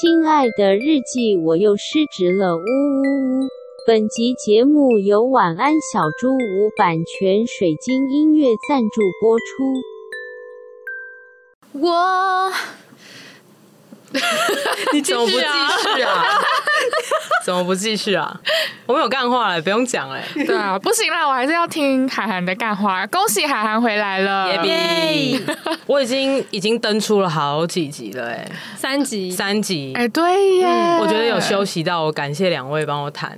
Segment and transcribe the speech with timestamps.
[0.00, 3.48] 亲爱的日记，我又失职了，呜呜呜！
[3.86, 9.44] 本集节目由晚安小猪屋版权水晶音乐赞助播出。
[11.78, 12.50] 我，
[14.94, 16.38] 你怎么不继续啊？
[17.42, 18.40] 怎么不继续啊？
[18.86, 20.22] 我们有干话了，不用讲哎。
[20.34, 23.06] 对啊，不行啦，我还是要听海涵的干话。
[23.06, 25.40] 恭喜海涵回来了，耶！
[25.86, 28.46] 我已经 已经登出了好几集了，哎，
[28.76, 33.36] 三集，三集，哎，对耶、嗯，我觉得有休息到，我感谢两位帮我谈。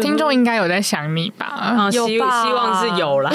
[0.00, 1.46] 听众应该有在想你吧？
[1.46, 3.32] 啊，希希望是有啦。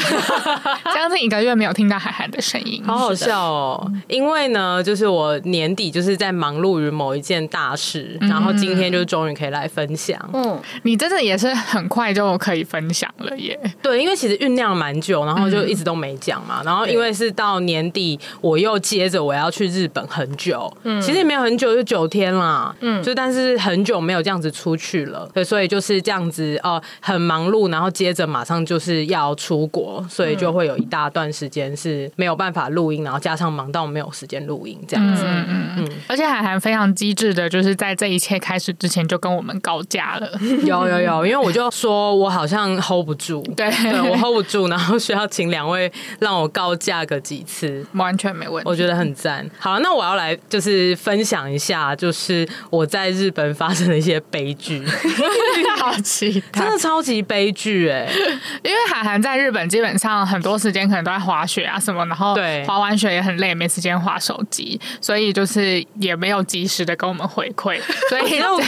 [0.93, 3.91] 将近一个月没有听到海涵的声音，好好笑哦。
[4.07, 10.19] 因为呢，就是我年底就是在忙碌于某一件大事，嗯、然后今天就终于可以来分享。
[10.33, 13.59] 嗯，你真的也是很快就可以分享了耶。
[13.81, 16.61] 对，因为其实酝酿蛮久，然后就一直都没讲嘛。
[16.63, 35.70] 然后因为是到年底，我又接着我要去日本很久，嗯，其实也没有很久，就九天啦，嗯，就但是很久没有这样子出去了，对，所以就是这样子哦、呃，很忙碌，然后接着马上就是要出国，所以就会有一大段时间是没有办法录音，然后加上忙到没有时间录音这样子，嗯嗯。
[35.77, 35.89] 嗯。
[36.07, 40.29] 而且海涵非常机智的，就是在这一切开始之前就跟我们告假了，
[40.65, 49.49] 有有有，因为我就说我好像 hold 不住，对，对我 hold 不住，然后需要请两位让我告假个几次，完全没问题，我觉得很赞。
[49.60, 54.84] 好，那我要来就是分享一下，就是我在日本发生的一些悲剧，
[55.77, 58.07] 好奇，真的超级悲剧哎，
[58.63, 62.63] 因为海涵在日本基本上很多时间可能都在滑雪啊什么，然后对。
[62.66, 68.62] 滑完雪也很累，没时间滑手机，所以就是也没有及时的跟我们回馈，所以 我，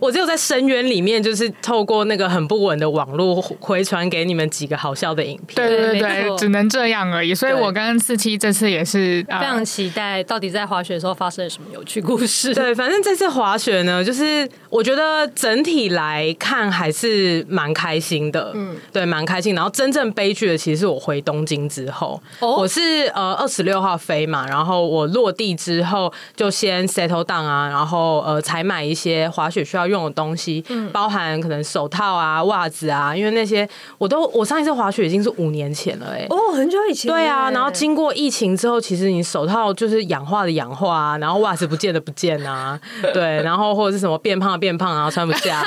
[0.00, 7.34] 我只有在深渊里面，就是透过那个很不稳的网络回传给你们几个好笑的影片，对对对，只能这样而已。
[7.34, 12.52] 所以我跟四七这次也是非常期待，到底在滑雪的时候发生了什么有趣故事。
[12.54, 19.54] 对，反正这次滑雪呢，就是我觉得整体来看还是蛮开心的，嗯，对，蛮开心。
[19.54, 22.80] 然后真正悲剧的，其实是我回东京之后，哦、我是
[23.14, 37.50] 呃二十六号飞嘛，然后我落地之后就先 settle down 啊，然后呃采买一些滑雪需要用的东西，嗯，包含可能手套啊、袜子啊，因为那些我都我上一次滑雪已经是五年前了，哎，哦，很久以前，对啊。
[37.50, 42.78] 然后经过疫情之后，其实你手套就是氧化的氧化啊，然后袜子不见的不见啊，
[43.12, 45.62] 对，然后或者是什么变胖的变胖，然后穿不下，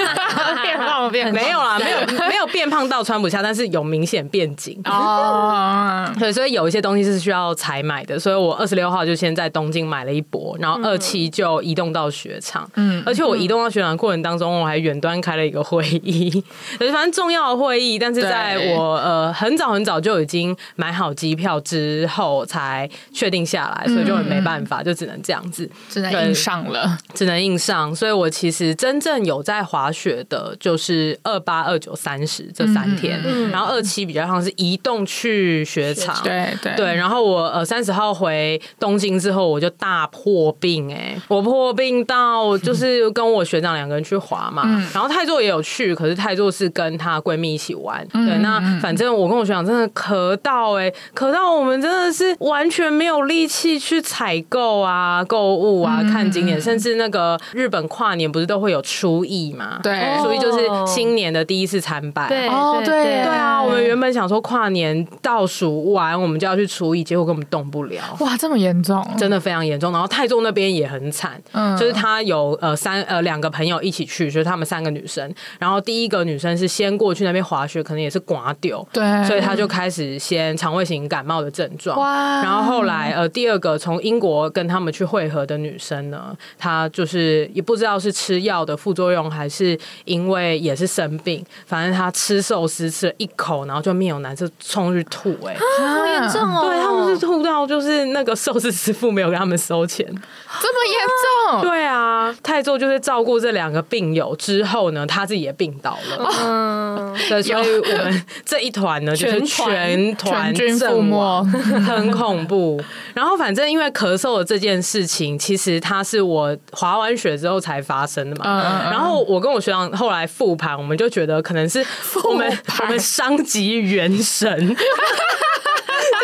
[0.63, 4.79] 变胖的变没有啦，没有没有变胖到穿不下，但是有明显变紧。
[4.85, 6.05] 哦。
[6.19, 16.43] 对，所以有一些东西是需要采买的，所以我二十六号就先在东京买了一波，然后二期就移动到雪场，嗯，而且我移动到雪场的过程当中，我还远端开了一个会议，
[16.79, 27.95] 反正重要的会议，但是在我呃很早很早就已经买好机票之后才确定下来，所以就没办法，就只能这样子，只能硬上了，只能硬上。
[27.95, 36.73] 所以我其实真正有在滑雪的，就是二八、二九、三十这三天，嗯然后二七比较像是移动去雪场，对对。
[36.75, 36.95] 对。
[36.95, 48.37] 然后我呃三十号回东京之后，我就大破病哎，我破病到就是跟我学长两个人去滑嘛，然后泰座也有去，可是泰座是跟她闺蜜一起玩，对。
[48.39, 59.79] 那反正我跟我学长真的咳到哎，咳到我们真的是完全没有力气去采购啊、购物啊、看景点，甚至那个日本跨年不是都会有初一嘛？
[59.83, 62.27] 对，初一就是新年的第一次参拜。
[62.29, 68.01] 对，哦，对，对啊，我们原本想说跨年倒数完我们就要去初一，结果根本动不了。
[68.19, 69.91] 哇，这么严重，真的非常严重。
[69.91, 75.33] 然后泰座那边也很惨，嗯，就是他有呃三呃两个朋友一起去，就是他们三个女生。
[75.59, 81.99] 然后第一个女生是先过去那边滑雪，可能也是刮丢，对，所以她就开始先肠胃型感冒的症状。
[81.99, 96.65] 哇，然后后来呃第二个从英国跟他们去会合的女生呢，她就是也不知道是吃药的副作用，还是因为也是生病，反正她吃寿司吃了一口，然后就面有难色冲去吐，欸，哎，好严重哦！
[96.65, 101.61] 对，他们是吐到就是那个寿司师傅没有给他们收钱，这么严重？
[101.61, 106.31] 对啊，太座就是照顾这两个病友之后呢，他自己也病倒了。
[106.41, 111.43] 嗯， 对，所以我们这一团呢，就是全团军覆没，
[111.85, 112.81] 很恐怖。
[113.13, 118.45] 然后反正因为咳嗽的这件事情，其实它是我滑完雪之后才发生的嘛。
[118.45, 121.85] 嗯、然后我跟我学长后来复盘，我们就觉得可能是
[122.23, 124.75] 我们我们伤及元神。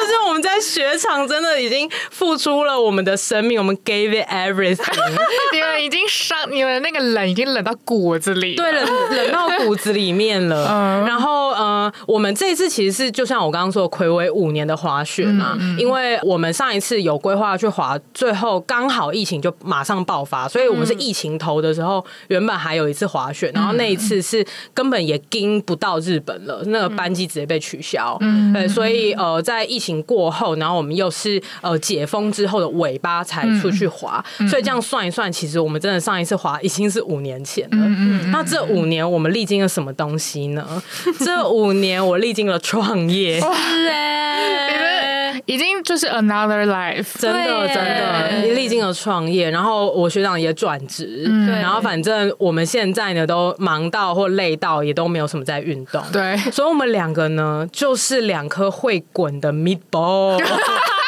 [0.02, 4.80] 就是我我们在雪场真的已经付出了我们的生命，我们 gave it everything。
[5.52, 10.66] 你们已经伤，你们那个冷已经冷到骨子里，对，冷冷到骨子里面了。
[10.72, 28.18] 嗯、然后呃，我们这一次其实是就像我刚刚说的，睽违五年的滑雪嘛，因为我们上一次有规划去滑，最后刚好疫情就马上爆发，所以我们是疫情头的时候，原本还有一次滑雪，然后那一次是根本也盯不到日本了，那个班机直接被取消。
[28.22, 37.78] 嗯，对，所以呃，在疫情过后，然后我们又是呃解封之后的尾巴才出去滑，所以这样算一算，其实我们真的上一次滑已经是五年前了。
[37.78, 40.84] 嗯，那这五年我们历经了什么东西呢？
[41.26, 43.40] 这五年我历经了创业。
[43.40, 45.11] 是哎，
[45.46, 56.02] 已经就是 another life，真的真的，你历经了创业，然后我学长也转职，然后反正我们现在呢都忙到或累到，也都没有什么在运动。
[56.12, 60.42] 对，所以我们两个呢就是两颗会滚的 meatball。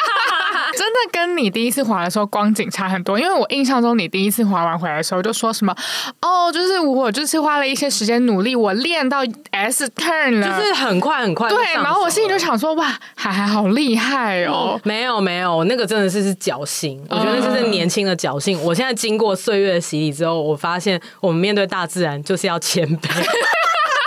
[0.76, 5.74] 真的跟你第一次滑的时候光景差很多，因为我印象中你第一次滑完回来的时候就说什么
[6.20, 9.18] 哦，就是我就是花了一些时间努力，我练到
[9.50, 11.48] S turn 了，就是很快很快。
[11.48, 14.80] 对，然后我心里就想说哇，海海好厉害哦！
[14.84, 18.60] 没有没有，那个真的是是侥幸，我觉得这是年轻的侥幸。
[18.62, 23.08] 我现在经过岁月的洗礼之后，我发现我们面对大自然就是要谦卑，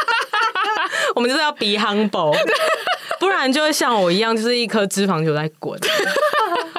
[1.15, 2.35] 我们就是要 be humble，
[3.19, 5.79] 不然就会像我一样，就是一颗脂肪球在滚。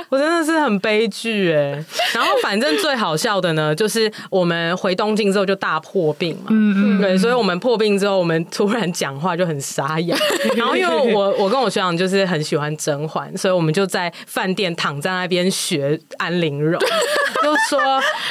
[0.09, 1.85] 我真的是很悲剧哎，
[2.15, 10.17] 然后反正最好笑的呢，就是我们回东京之后就大破病嘛，嗯嗯，对，所以我们破病之后，我们突然讲话就很沙哑。
[10.57, 16.81] 然后因为我我跟我学长就是很喜欢甄嬛，所以我们就在饭店躺在那边学安陵容，
[17.43, 17.81] 就说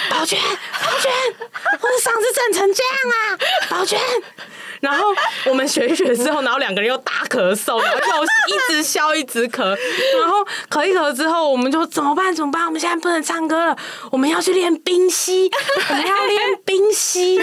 [0.10, 1.12] 宝娟宝娟，
[1.72, 3.38] 我的嗓子整成这样啊，
[3.70, 4.00] 宝娟。
[4.82, 5.06] 然后
[5.46, 9.64] 我们学一学之后，然后两个人又大咳嗽，然后又一直笑一直咳，
[10.20, 12.34] 然后咳一咳之后，我们就怎么办？
[12.34, 12.66] 怎么办？
[12.66, 13.78] 我们现在不能唱歌了，
[14.12, 15.50] 我们要去练冰吸，
[15.90, 17.40] 我们要练冰吸。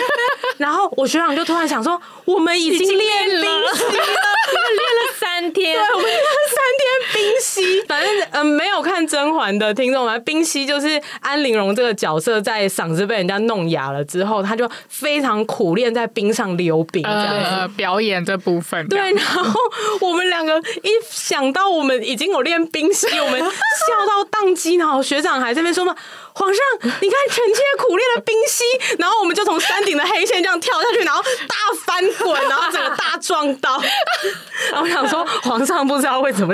[0.59, 6.11] 然后我学长就突然想说，我们已经练冰吸了， 练了三天，对，我们
[6.55, 7.83] 三天冰溪。
[7.89, 17.03] 反正嗯、呃，没有看甄嬛的听众们，冰溪就是安陵容这个角色在嗓子被人家弄哑了之后，他就非常苦练在冰上溜冰。
[17.05, 19.61] 呃，表演这部分，对，然后
[20.01, 25.95] 我们两个一想到我们已经有练冰嬉，我们 笑到宕机，然后学长还在那边说嘛
[26.35, 28.65] ：“皇上，你看臣妾苦练了冰嬉。”
[28.99, 33.83] 然后我们就从山顶的黑线这样跳下去，然后大翻滚，然后整个大撞到。
[34.73, 36.54] 然后我想说，皇上不知道会怎么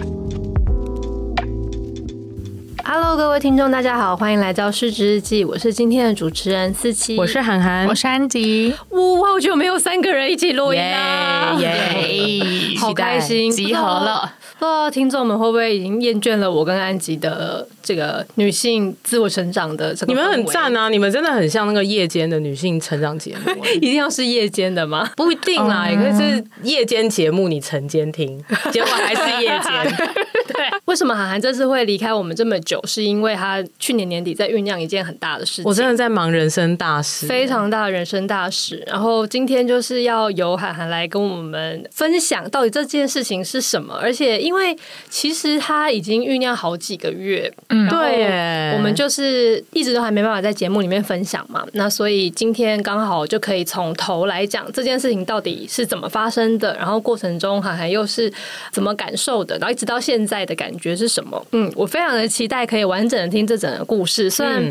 [2.83, 5.45] Hello，各位听众，大家好，欢迎来到失职日记。
[5.45, 8.73] 我是今天的主持人思琪，我是涵涵，我是安吉。
[8.89, 14.33] 哇，好久没有三个人一起录音了，耶、yeah, yeah，好开心，集合了。
[14.61, 20.13] 不知道听众们会不会已经厌倦了我跟安吉的这个女性自我成长的这个？
[20.13, 20.87] 你们很赞啊！
[20.87, 23.65] 你们真的很像那个夜间的女性成长节目。
[23.77, 25.09] 一定要是夜间的吗？
[25.17, 28.39] 不一定啦，也可以是夜间节目，你晨间听，
[28.71, 29.97] 结果还是夜间。
[30.53, 32.79] 对，为什么涵涵这次会离开我们这么久？
[32.85, 35.65] 是因为他去年年底在酝酿一件很大的事情。
[35.65, 38.83] 我真的在忙人生大事，非常大的人生大事。
[38.85, 44.77] 然后今天就是要由涵涵来跟我们分享到底这件事情是什么，而且因为
[45.09, 45.41] 其实。
[45.41, 58.31] 其实他已经酝酿好几个月，嗯，对，我们就是一直都还没办法在节目里面分享嘛，那所以今天刚好就可以从头来讲这件事情到底是怎么发生的，然后过程中涵涵又是
[58.71, 61.43] 怎么感受的，然后一直到现在的感觉是什么？
[61.53, 64.63] 嗯，我非常的期待可以完整的听这整个故事，虽然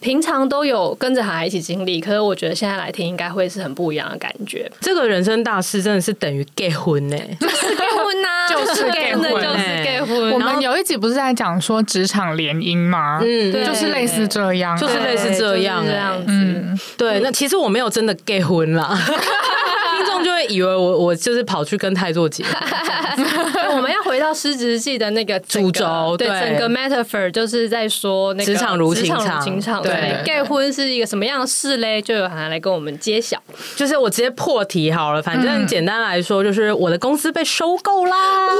[0.00, 4.70] 平常都有跟着孩子一起经历，可是我觉得现在来听应该会是很不一样的感觉。
[4.80, 10.32] 这个人生大事真的是等于结婚呢，就是结婚呐、啊， 就是结婚，就是结婚。
[10.32, 13.20] 我们有一集不是在讲说职场联姻吗？
[13.22, 16.26] 嗯，就是类似这样，就是类似这样，这样子。
[16.28, 17.20] 嗯，对。
[17.20, 18.96] 那其实我没有真的结婚啦，
[19.98, 22.54] 听众就会以为我我就是跑去跟太做结婚。
[24.26, 32.02] 到失职日记的那个主轴，对，整个 metaphor 就是在说那个职场如情场，情场对，盖婚是一个什么样的事嘞？
[32.02, 33.40] 就有涵涵来跟我们揭晓。
[33.76, 38.16] 就是我直接破题好了，反正简单来说，就是我的公司被收购啦。
[38.46, 38.52] 哇！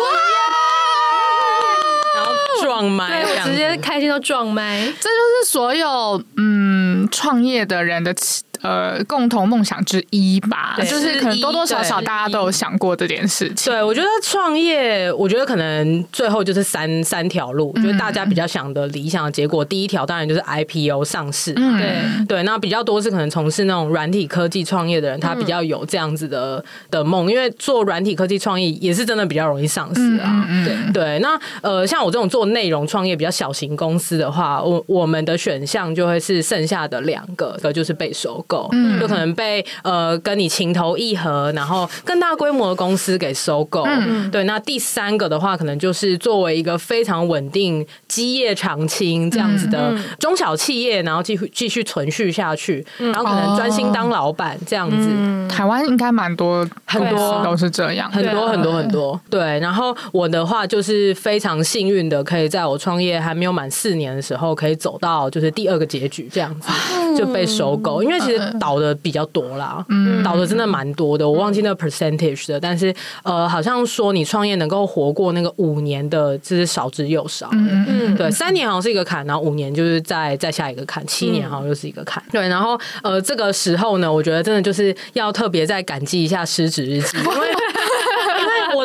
[2.63, 4.81] 撞麦，对，我直接开心到撞麦。
[4.87, 8.15] 这就是所有嗯创业的人的。
[8.63, 13.73] 呃，共同梦想之一吧，就是可能多多少少大家都有想过这件事情。
[13.73, 19.65] 对，我觉得创业，我觉得可能最后就是三三条路，嗯，就是大家比较想的理想的结果。
[19.65, 22.43] 第一条当然就是 IPO 上市，嗯，对对。
[22.43, 30.47] 那比较多是可能从事那种软体科技创业的人，他比较有这样子的的梦，因为做软体科技创业也是真的比较容易上市啊。
[30.65, 31.19] 对对。
[31.19, 38.69] 那呃，像我这种做内容创业比较小型公司的话，我我们的选项就会是剩下的两个，个就是被收购。
[38.73, 43.83] 嗯，就可能被呃跟你情投意合，然后更大规模的公司给收购。
[43.85, 44.45] 嗯，对。
[44.45, 55.09] 那第三个的话，可能就是作为一个非常稳定、基业长青这样子的中小企业，然后继续继续存续下去，然后可能专心当老板这样子。
[55.11, 59.21] 嗯、台湾应该蛮多很多都是这样，很多很多很多。
[59.29, 59.59] 对。
[59.61, 66.69] 然后我的话就是非常幸运的，可以在我创业还没有满四年的时候，可以走到就是第二个结局这样子，
[67.17, 68.03] 就被收购。
[68.03, 68.36] 因为其实。
[68.59, 87.49] 倒的比较多啦，嗯，倒的真的蛮多的，我忘记那个 percentage 的，但是呃，好像说你创业能够活过那个五年的，就是少之又少，嗯嗯，对，三年好像是一个坎，然后五年就是再再下一个坎，七年好像又是一个坎，对，然后呃，这个时候呢，我觉得真的就是要特别再感激一下失职日记，因为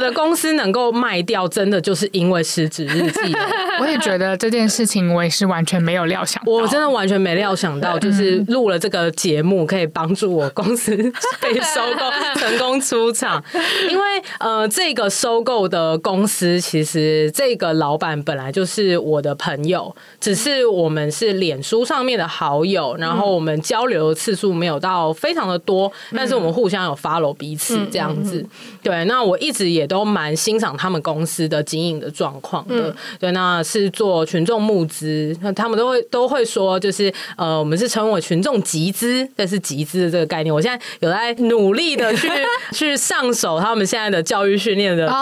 [0.02, 3.34] 的公司能够卖掉，真的就是因为失职日记。
[3.80, 10.96] 我也觉得这件事情，我也是完全没有料想到，我真的完全没料想到，就是录了这个节目，可以帮助我公司
[11.40, 13.44] 被收购成功出场。
[13.90, 14.04] 因为
[14.40, 28.46] 呃，这个收购的公司，其实这个老板本来就是我的朋友，只是我们是脸书上面的好友，然后我们交流的次数没有到非常的多，但是我们互相有 follow 彼此这样子。
[28.84, 32.96] 对，那我一直也都蛮欣赏他们公司的经营的状况的。
[33.20, 33.62] 对，那。
[33.64, 40.54] 是做群众募资，那他们都会都会说，就是呃，我们是称为群众集资，但是集资的这个概念。
[40.54, 42.28] 我现在有在努力的去
[42.74, 45.16] 去上手他们现在的教育训练的体制，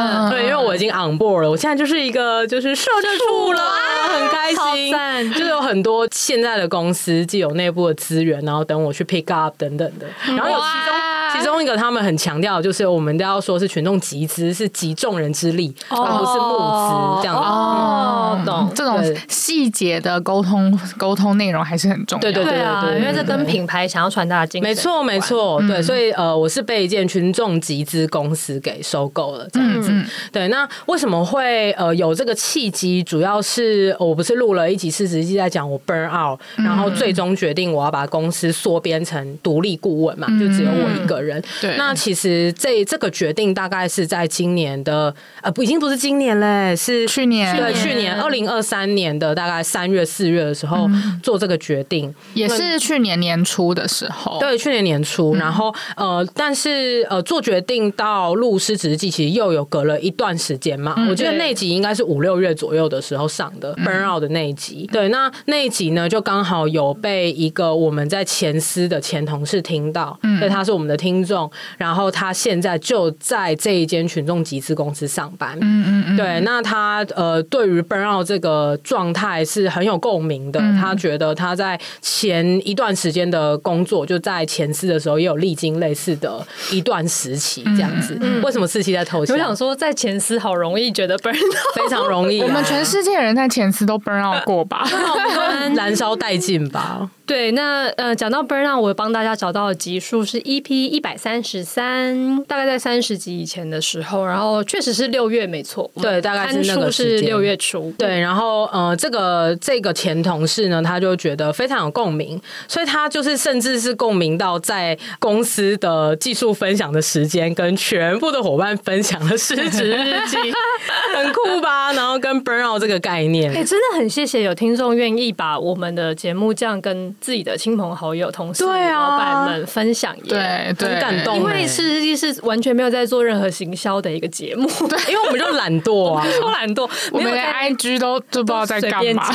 [0.00, 3.62] 哦，对，因为我已经 on board 了，我现在就是一个就是社畜了，
[4.08, 10.94] 很开心，就有很多现在的公司既有内部的资源，然后等我去 pick up 等等的，然后有其中
[11.32, 17.42] 其中一个他们很强调，就是我们都要说是群众集资，是集众人之力，而不是募资这样子。
[17.42, 22.20] 哦哦，懂这种细节的沟通，沟通内容还是很重要。
[22.20, 24.68] 对对对对，对，因为这跟品牌想要传达的精神。
[24.68, 29.90] 没错没错，对，所以呃，我是被一件群众集资公司给收购了这样子。
[29.90, 33.02] 嗯、对，那为什么会呃有这个契机？
[33.02, 41.21] 主要是我不是录了一集四十集在讲我 burn out，然后最终决定我要把公司缩编成独立顾问嘛，就只有我一个人。
[41.60, 47.54] 对，那其实这这个决定大概是在今年的呃不已经不是今年嘞，是去年。
[47.54, 47.72] 对。
[47.74, 48.14] 去年。
[48.22, 50.88] 二零二三年的大概三月四月的时候
[51.22, 54.38] 做这个决定，嗯、也是去年年初的时候。
[54.38, 60.94] 对，去年年初，然后呃，但是呃，做决定到录失职记，其实又有隔了一段时间嘛。
[60.96, 64.88] 嗯、我觉得那集应该是五六月左右的时候上的 burn out 的那一集。
[64.92, 75.58] 对，那那一集呢，就刚好有被一个我们在前司的前同事听到，嗯，所以他是我们的听众，然后他现在就在这一间群众集资公司上班。
[75.60, 77.72] 嗯嗯嗯，对，那他呃，对。
[77.72, 80.76] 于 burnout 这个状态是很有共鸣的，嗯。
[80.76, 88.18] 他觉得他在前一段时间的工作，就在前司的时候也有历经类似的一段时期，这样子。
[88.20, 89.32] 嗯、为什么四期在偷笑？
[89.32, 92.44] 我想说，在前司好容易觉得 burnout，非常容易，啊。
[92.46, 94.84] 我们全世界人在前司都 burnout 过吧？
[95.74, 97.08] 燃烧殆尽吧。
[97.24, 120.36] 对，那呃，讲到 burnout，我帮大家找到的集数是 EP 一百三十三，大概在三十集以前的时候，然后确实是六月，没错，对，大概是那个是六月初，对，然后呃，这个这个前同事呢，他就觉得非常有共鸣，所以他就是甚至是共鸣到在公司的技术分享的时间，跟全部的伙伴分享了失职日记，
[121.14, 121.92] 很酷吧？
[121.92, 127.02] 然后跟 burnout 这个概念，哎、欸，真的很谢谢有听众愿意把我们的节目这样跟。
[127.20, 131.36] 自己的亲朋好友、同事、对啊、老板们分享也，对，对，很感动。
[131.38, 139.32] 因为失职日记是完全没有在做任何行销的一个节目，对，因为我们就懒惰啊，超懒惰，我们连 IG 都都不知道在干嘛。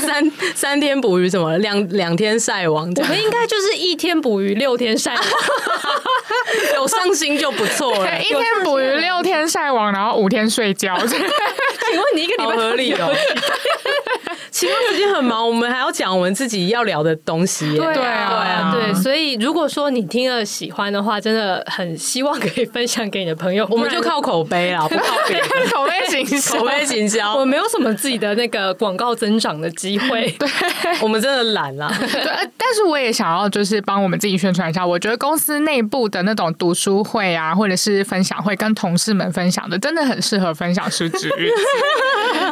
[0.00, 5.22] 三三天捕鱼什么，两两天晒网，我们应该就是一天捕鱼，六天晒网，
[6.74, 8.20] 有上心就不错了。
[8.20, 10.96] 一天捕鱼，六天晒网，然后五天睡觉。
[11.88, 13.10] 请问你一个礼拜合理哦？
[14.50, 17.76] 其他 时间很忙，我们还要讲我们自己要聊的东西。
[17.76, 23.66] 对啊，对啊，对，所以如果说你听了喜欢的话，真的很希望可以分享给你的朋友。
[23.70, 25.48] 我们就靠口碑啦， 不靠别人。
[25.72, 30.30] 口碑行销，口碑行销，我没有什么自己的那个广告增长的机会。
[30.38, 30.48] 对，
[31.00, 31.92] 我们真的懒啦。
[31.98, 32.22] 对，
[32.56, 34.86] 但是我也想要就是帮我们自己宣传一下。
[34.86, 41.50] 我觉得公司内部的那种读书会啊，或者是分享会，跟同事们分享的，真的很适合分享失职日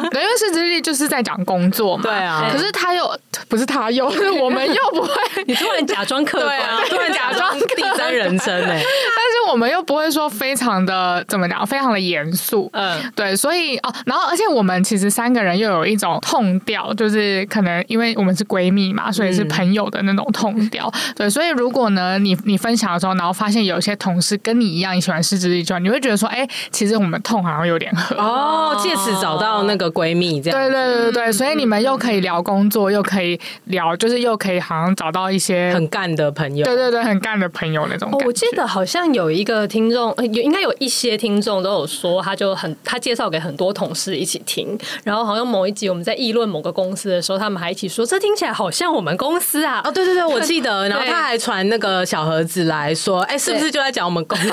[0.03, 2.03] 因为失职日记就是在讲工作嘛。
[2.03, 2.49] 对啊。
[2.51, 5.13] 可是他又不是他又，是我们又不会。
[5.45, 8.81] 你突然假装客观，对啊，突然假装第三人称哎。
[9.17, 12.69] 但是我们又不会说非常的怎么讲，非常的严肃。
[12.73, 20.91] 嗯，对，所以哦，然后而且我们其实三个人又有一种 tone 调，就是可能因为我们是闺蜜嘛，所以是朋友的那种 tone 调。
[21.15, 30.59] 对，所以如果呢，你你分享的时候，然后发现有些同事跟你一样，你喜欢失职日记，你会觉得说，哎，其实我们 tone 好像有点合哦，借此找到那个闺蜜这样。
[30.59, 36.65] 对对对对，所以你们又可以聊工作，又可以聊，就是又可以好像找到一些很干的朋友。
[36.65, 38.06] 对对对，很干的朋友那种。
[38.25, 49.81] 我记得好像有一个听众，有应该有一些听众都有说，他就很他介绍给很多同事一起听，然后好像某一集我们在议论某个公司的时候，他们还一起说，这听起来好像我们公司啊。
[49.83, 50.87] 哦，对对对， 我记得。
[50.87, 54.51] 然后他还传那个小盒子来说，哎，是不是就在讲我们公司？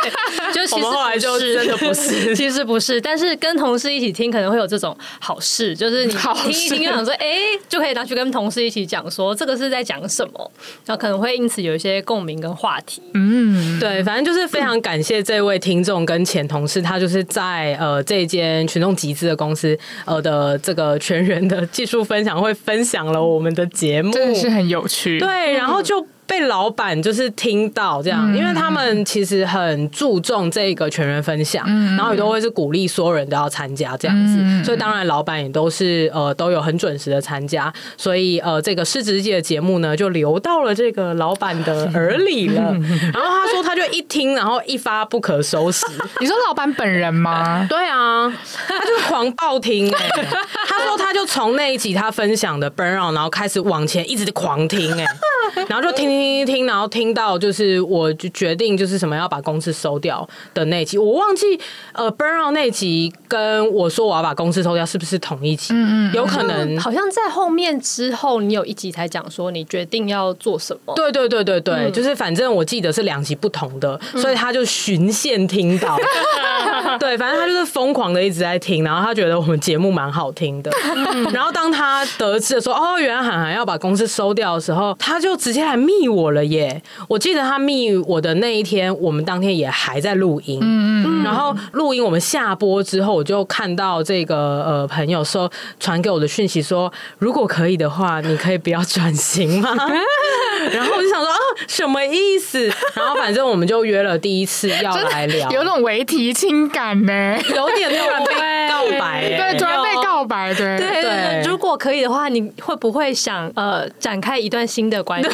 [0.52, 3.00] 就其实后来就真的不是， 其实不是。
[3.00, 7.36] 但是跟同事一起听可能会有这种好事，就是你听一听就想说，哎，
[7.68, 10.50] 就可以拿去跟同事一起讲，说这个是在讲什么，
[10.84, 12.89] 然后可能会因此有一些共鸣跟话题。
[13.14, 25.18] 嗯，对，反正就是非常感谢这位听众跟前同事，他就是在呃这间群众集资的公司呃的这个全员的技术分享会分享了我们的节目，真的是很有趣。
[25.18, 26.06] 对，然后就。
[26.30, 42.62] 被老板就是听到这样，因为他们其实很注重这个全员分享，然后也都会是鼓励所有人都要参加这样子，所以当然老板也都是呃都有很准时的参加，所以呃这个失职日记的节目呢就流到了这个老板的耳里了，
[43.12, 45.84] 然后他说他就一听，然后一发不可收拾。
[46.20, 47.66] 你说老板本人吗？
[47.68, 48.32] 对啊，
[48.68, 56.19] 他就狂暴听他说他就从那一集他分享的 burnout，然后开始往前一直狂听哎、欸，然后就听听。
[56.20, 61.58] 听一听，然后听到就是我就决定就是什么要把公司收掉的那集，我忘记
[61.92, 65.72] 呃 burn out 那集跟我说我要把公司收掉是不是同一集？
[65.72, 70.94] 嗯嗯，有可能好像在后面之后，你有一集才讲说你决定要做什么。
[70.94, 75.96] 对对对对对，嗯、就是反正我记得是两集不同的，所以他就循线听到。
[75.96, 80.70] 嗯、对，反正他就是疯狂的一直在听，然后他觉得我们节目蛮好听的。
[80.96, 86.82] 嗯、 然后当他得知说哦，原来涵涵要把公司收掉的时候，他就直接来密我了耶！
[87.08, 90.58] 我记得他密我的那一天，我们当天也还在录音。
[90.62, 91.24] 嗯嗯。
[91.24, 99.70] 然后录音我们下播之后，我就看到这个呃朋友说传给我的讯息说，如果可以的话，你可以不要转型吗？
[100.72, 102.66] 然后我就想说啊，什么意思？
[102.94, 108.34] 然后反正我们就约了第一次要来聊， 有那种微提情感呢，有点突然被
[108.68, 111.42] 告白，对，突然被告白，对对对。
[111.44, 115.28] 如果可以的话，你会不会想呃展开一段新的关系？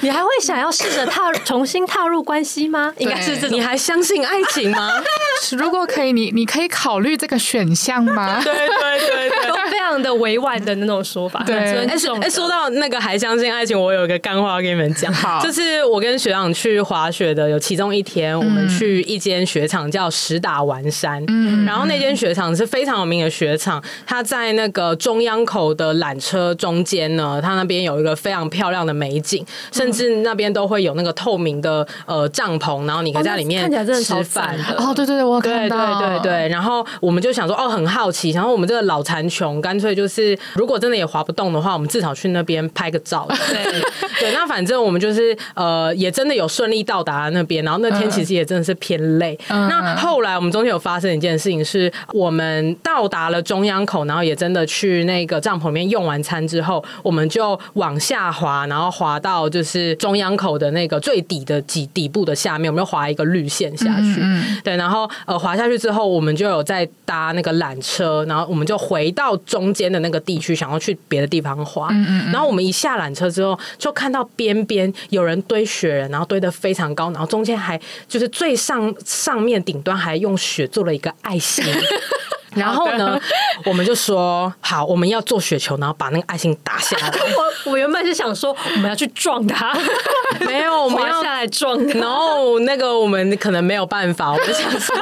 [0.00, 2.92] 你还会想要试着踏重新踏入关系吗？
[2.98, 3.56] 应该是这种。
[3.56, 5.02] 你还相信爱情吗？
[5.56, 8.40] 如果可以，你你可以考虑这个选项吗？
[8.44, 11.42] 对对对对，都非常的委婉的那种说法。
[11.46, 11.56] 对，
[11.86, 15.11] 哎说哎，说到那个还相信爱情，我有一个干话要跟你们讲。
[15.12, 21.22] 好，就是我跟学长去滑雪的，有其中一天，我们去一间雪场叫石打丸山。
[21.28, 33.70] 嗯，然后那间雪场是非常有名的雪场，它在那个中央口的缆车中间呢，它那边有一个非常漂亮的美景，甚至那边都会有那个透明的呃帐篷，然后你可以在里面
[34.02, 34.58] 吃饭。
[34.78, 36.00] 哦，对对对，我看到。
[36.00, 43.26] 对对对，然后我们就想说，哦，很好奇，然后我们这个老残穷，干脆就是如果真的也滑不动的话，我们至少去那边拍个照。
[43.50, 43.82] 对
[44.20, 49.36] 对，那反正我们就是呃，也真的有顺利到达那边，然后那天其实也真的是偏累。
[49.48, 64.20] 嗯、那后来我们中间有发生一件事情，是我们到达了中央口，然后也真的去那个帐篷里面用完餐之后，我们就往下滑，然后滑到就是中央口的那个最底的底底部的下面，我们就滑一个绿线下去。
[64.20, 71.88] 嗯嗯对，然后呃滑下去之后，我们就有在搭那个缆车，然后我们就回到中间的那个地区，想要去别的地方滑。
[71.90, 81.64] 嗯嗯嗯然后我们一下缆车之后，就看到边边有人堆雪人，然后堆得非常高，然后中间还就是最上上面顶端还用雪做了一个爱心。
[82.54, 83.18] 然后呢，
[83.64, 87.08] 我们就说好，我们要做雪球，然后把那个爱心打下来。
[87.64, 89.76] 我我原本是想说我们要去撞它，
[90.46, 91.78] 没有，我们要下来撞。
[91.94, 94.96] 然后那个我们可能没有办法，我们想说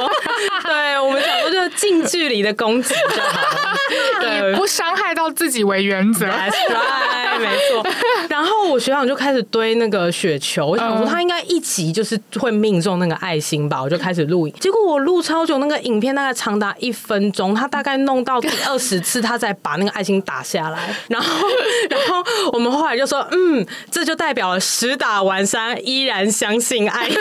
[0.63, 3.77] 对我们想说就是近距离的攻击就好了，
[4.21, 6.27] 对，不伤害到自己为原则。
[6.27, 7.87] That's right，没错。
[8.29, 14.55] 然后我学长就开始堆那个雪球，我想说他应该一集就是会命中那个爱心吧，我就开始录影。
[14.61, 20.95] 结果我录超久，那个影片大概长达一分钟，他大概弄到第 二十次，他才把那个爱心打下来。
[21.09, 21.49] 然后，
[21.89, 27.19] 然后我们后来就说，嗯，这就代表了十打完三依然相信爱情。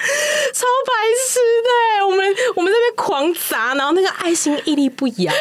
[0.52, 0.92] 超白
[1.28, 1.38] 痴
[1.98, 5.32] 的，我们我们这边狂砸，然后那个爱心屹立不摇，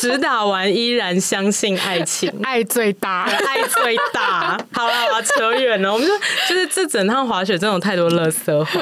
[0.00, 4.58] 只打完依然相信爱情， 爱最大，爱最大。
[4.72, 6.12] 好了我要，扯远了，我们就
[6.48, 8.80] 就是这整趟滑雪真的有太多乐色话。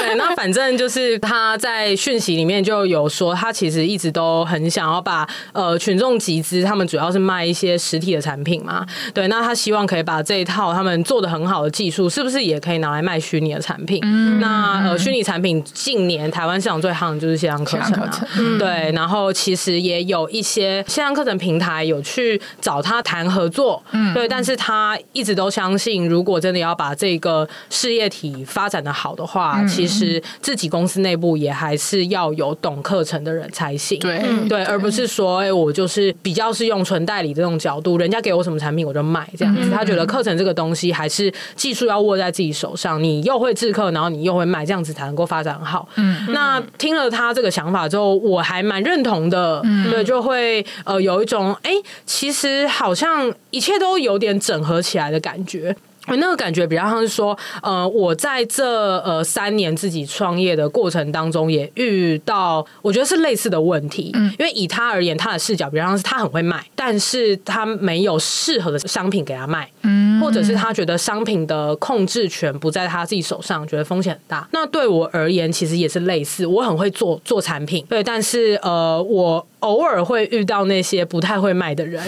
[0.00, 8.86] 对，那反正就是他在讯息里面就有说，他其实一直都很想要把呃群众集资，他们主要是卖一些实体的产品嘛。
[9.12, 14.00] 对，那他希望可以把这一套他们做的很好的技术，是不是也可以拿来卖虚拟的产品？
[14.02, 18.92] 嗯、那呃，虚拟产品近年台湾市场最夯的就是线上课程啊，嗯、对。
[18.92, 24.28] 然后其实也有一些线上课程平台有去找他谈合作，嗯，对。
[24.28, 34.22] 但是他一直都相信，如果真的要把这个事业体发展的好的话，嗯、其实自己公司内部也还是要有懂课程的人才行，对。
[34.48, 39.60] 对，而不是说，哎，我就是比较是用纯代理这种角度，人家给我什么产品我就卖这样子。
[39.64, 44.01] 嗯、他觉得课程这个东西还是技术要握在自己手上，你又会制课，然后。
[44.02, 45.88] 然后你又会卖，这样子才能够发展好。
[45.94, 49.60] 嗯，那听了他这个想法之后，我还蛮认同的。
[49.62, 51.70] 嗯，对，就会呃有一种哎，
[52.04, 55.76] 其实好像一切都有点整合起来的感觉。
[56.08, 64.10] 那个感觉比较像是说，呃，我在这呃三年自己创业的过程当中，也遇到我觉得是类似的问题。
[64.14, 69.70] 嗯，因为以他而言，他的视角比较像是他很会卖，但是他没有适合的商品给他卖。
[69.82, 74.48] 嗯，或者是他觉得商品的控制权不在他自己手上，觉得风险很大。
[74.52, 76.46] 那对我而言，其实也是类似。
[76.46, 82.02] 我很会做做产品，对，但是呃，我偶尔会遇到那些不太会卖的人，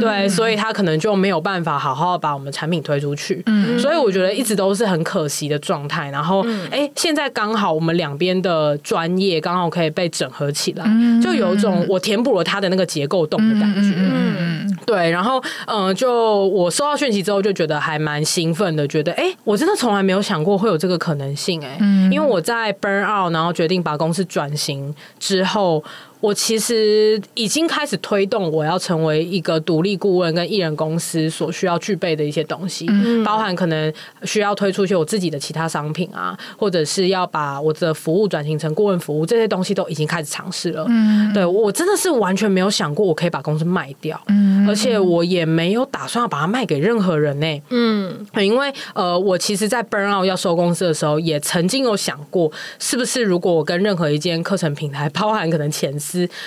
[0.00, 3.42] 对，所以他可能就没有办法好好把我们产品推出去。
[3.46, 6.10] 嗯，所以我觉得一直都是很可惜的状态。
[6.10, 10.84] 然后，哎、欸，现在刚好我们两边的专业刚好可以被整合起来，
[11.22, 13.94] 就有一种我填补了他的那个结构洞的感觉。
[13.96, 15.10] 嗯，对。
[15.10, 21.68] 然后，嗯、呃，就我收到讯息之后，就觉得还蛮兴奋的，觉得哎、欸，我真的从来没有想过会有这个可能性、欸。
[21.68, 21.78] 哎，
[22.10, 25.82] 因为我在 burn out，然后决定把公司转型之后。
[26.26, 32.88] 我其实已经开始推动，我要成为一个独立顾问跟艺人公司所需要具备的一些东西，
[33.24, 33.92] 包含可能
[34.24, 40.84] 需要推出一些我自己的其他商品啊，或者是要把我的服务转型成顾问服务，这些东西都已经开始尝试了。
[40.88, 47.62] 嗯，对，我真的是完全没有想过我可以把公司卖掉，嗯，而且我也没有打算要把它卖给任何人呢、欸。
[47.70, 55.96] 嗯，因为呃，我其实，在 burn out 要收公司的时候，也曾经有想过，是不是如果我跟任何一间课程平台，包含可能前。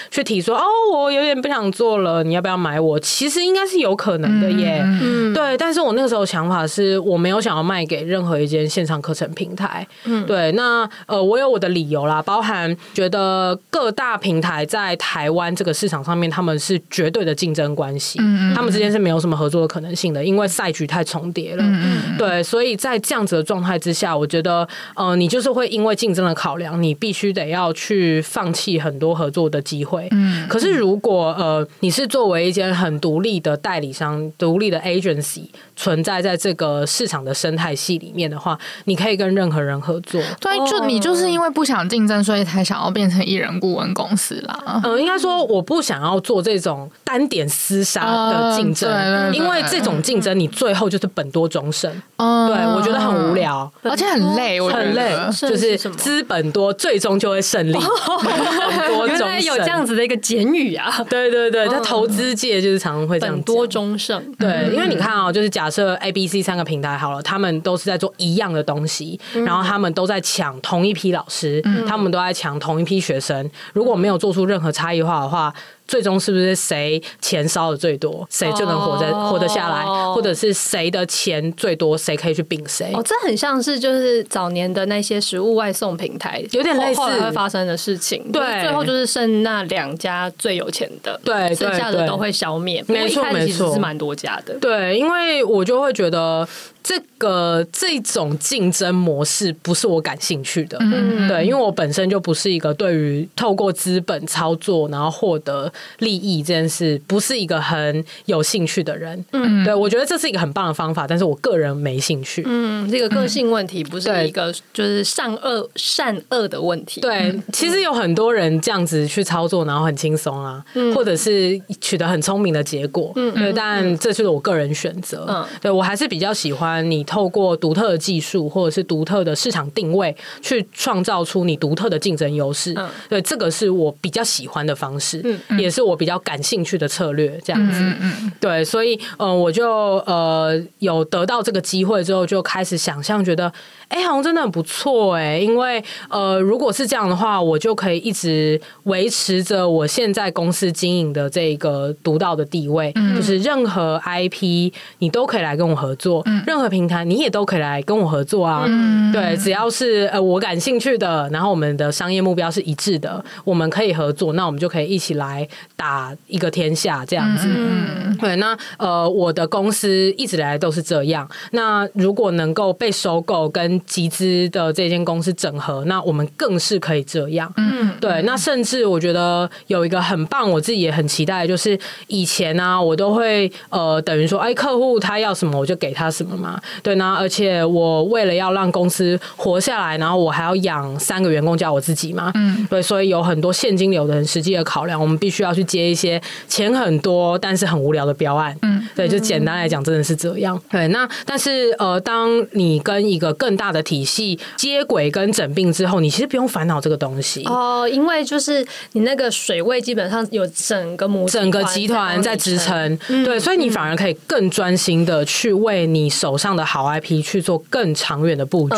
[0.10, 3.00] 去提说哦，我有点不想做了，你要不要买我？
[3.00, 5.58] 其实应该是有可能的耶，嗯，对。
[5.58, 10.52] 但是我那个时候想法是我没有想要卖给任何一间线上课程平台，嗯，对。
[10.54, 22.44] 那呃，我有我的理由啦，包含觉得各大平台在台湾这个市场上面，他们是绝对的竞争关系，嗯，他们之间是没有什么合作的可能性的，因为赛局太重叠了，嗯，对。
[22.44, 35.44] 所以在这样子的状态之下，我觉得呃，你就是会因为竞争的考量，你必须得要去放弃很多合作的机会，嗯，可是如果呃，你是作为一间很独立的代理商、独立的 agency
[35.76, 40.22] 存在在这个市场的生态系里面的话，你可以跟任何人合作。
[40.40, 44.82] 对，就你就是因为不想竞争，所以才想要变成艺人顾问公司啦。
[44.84, 51.90] 嗯、呃，应该说我不想要做这种单点厮杀的竞争，呃、因为这种竞争你最后就是本多终身。
[52.18, 57.74] 嗯，对我觉得很无聊，而且很累，我很累，就是资本多最终就会胜利。
[58.24, 59.56] 本多终胜。
[59.56, 64.24] 有这样子的一个简语啊，对对对，在投资界就是常常会这样，多中胜。
[64.38, 73.50] 对，因为你看啊，就是假设 A、B、C 三个平台好了，他们都是在做一样的东西，然后他们都在抢同一批老师，他们都在抢同一批学生。
[73.74, 75.54] 如果没有做出任何差异化的话，
[75.90, 79.32] 最终是不是谁钱烧的最多，谁就能活着、oh.
[79.32, 82.92] 活得下来，或者是谁的钱最多，谁可以去并谁？
[82.94, 88.24] 哦，这很像是就是早年的那些食物外送平台，有点类似会发生的事情。
[88.32, 92.86] 对，最后就是剩那两家最有钱的，对，剩下的都会消灭。
[92.88, 94.54] 没错，没错，是蛮多家的。
[94.60, 96.48] 对，因为我就会觉得，
[96.82, 120.64] 这个这种竞争模式不是我感兴趣的，嗯，对，因为我本身就不是一个对于透过资本操作然后获得利益这件事不是一个很有兴趣的人，嗯，对，我觉得这是一个很棒的方法，但是我个人没兴趣，嗯，这个个性问题不是一个就是善恶善恶的问题，对，其实有很多人这样子去操作，然后很轻松啊，
[120.96, 126.69] 或者是取得很聪明的结果，嗯，对，但这就是我个人选择，嗯，对我还是比较喜欢。
[126.82, 132.74] 你透过独特的技术或者是独特的市场定位，去创造出你独特的竞争优势。
[132.78, 137.40] 嗯，对，这个是我比较喜欢的方式，嗯，也是我比较感兴趣的策略。
[137.44, 139.70] 这样子，嗯，对，所以，嗯，我就
[140.06, 143.52] 呃有得到这个机会之后，就开始想象，觉得。
[143.90, 177.52] 哎，好像真的很不错哎，因为呃，如果是这样的话，我就可以一直维持着我现在公司经营的这个独到的地位，嗯，就是任何 IP 你都可以来跟我合作，嗯，任何平台你也都可以来跟我合作啊，嗯，对，只要是呃我感兴趣的，然后我们的商业目标是一致的，我们可以合作，那我们就可以一起来打一个天下这样子，嗯，对，那呃，我的公司一直以来都是这样，那如果能够被收购跟集资的这间公司整合，那我们更是可以这样。
[177.58, 178.22] 嗯，对。
[178.24, 186.60] 那甚至我觉得有一个很棒，我自己也很期待，就是以前呢、啊，我都会呃，等于说，哎，客户他要什么，我就给他什么嘛。
[186.84, 192.32] 对，那而且我为了要让公司活下来，然后我还要养三个员工加我自己嘛。
[192.36, 198.56] 嗯，对，所以有很多现金流的很实际的考量，我们必须要去接一些钱很多但是很无聊的标案。
[198.62, 200.60] 嗯，对，就简单来讲，真的是这样。
[200.70, 207.44] 对，那但是呃，当你跟一个更大的体系接轨跟整病之后，你其实不用烦恼这个东西。
[207.46, 218.76] 哦，因为就是你那个水位基本上有整个母整个集团在支撑，嗯，对，所以你反而可以更专心的去为你手上的好 IP 去做更长远的布局。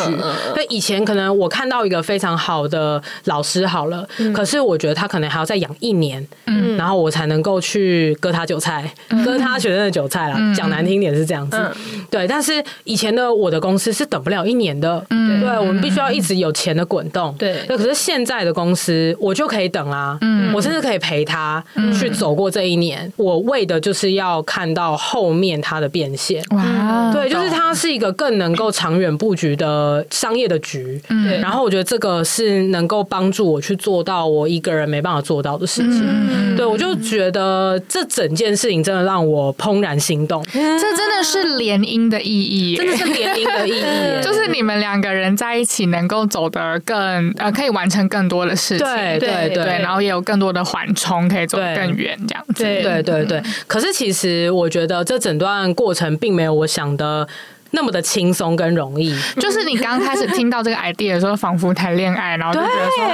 [0.53, 12.27] 所以以前可能我看到一个非常好的老师好了，嗯，可是我觉得他可能还要再养一年，嗯，然后我才能够去割他韭菜，嗯，割他学生的韭菜啦，讲难听点是这样子，嗯，对。
[12.27, 15.05] 但是以前的我的公司是等不了一年的。
[15.11, 17.33] 嗯，对，我们必须要一直有钱的滚动。
[17.37, 20.17] 对，那可是现在的公司，我就可以等啊。
[20.21, 21.63] 嗯，我甚至可以陪他
[21.97, 23.05] 去走过这一年。
[23.05, 26.43] 嗯、我为的就是要看到后面他的变现。
[26.49, 30.99] 哇，对，就是它是一个更能够长远布局的商业的局。
[31.09, 36.01] 嗯，然后我觉得这个是能够帮助我去做到我一个人没办法做到的事情。
[36.03, 40.43] 嗯，对，我就觉得这整件事情真的让我怦然心动。
[40.51, 43.83] 这真的是联姻的意义，真的是联姻的意义，
[44.23, 44.70] 就是你们。
[44.79, 46.95] 两个人在一起能够走得更
[47.37, 53.43] 呃，可以完成更多的事情，对对对，然后也有更多的缓冲，可以走得更远，这样子，对对对对。
[53.67, 57.27] 可是其实我觉得这整段过程并没有我想的。
[57.71, 63.05] 那么的轻松跟容易，就是你刚开始听到这个 idea 的时候，仿佛谈恋爱，然后就觉得说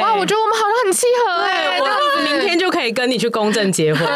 [0.00, 4.06] 哇，我觉得我们好像很契合哎，我明天就可以跟你去公证结婚。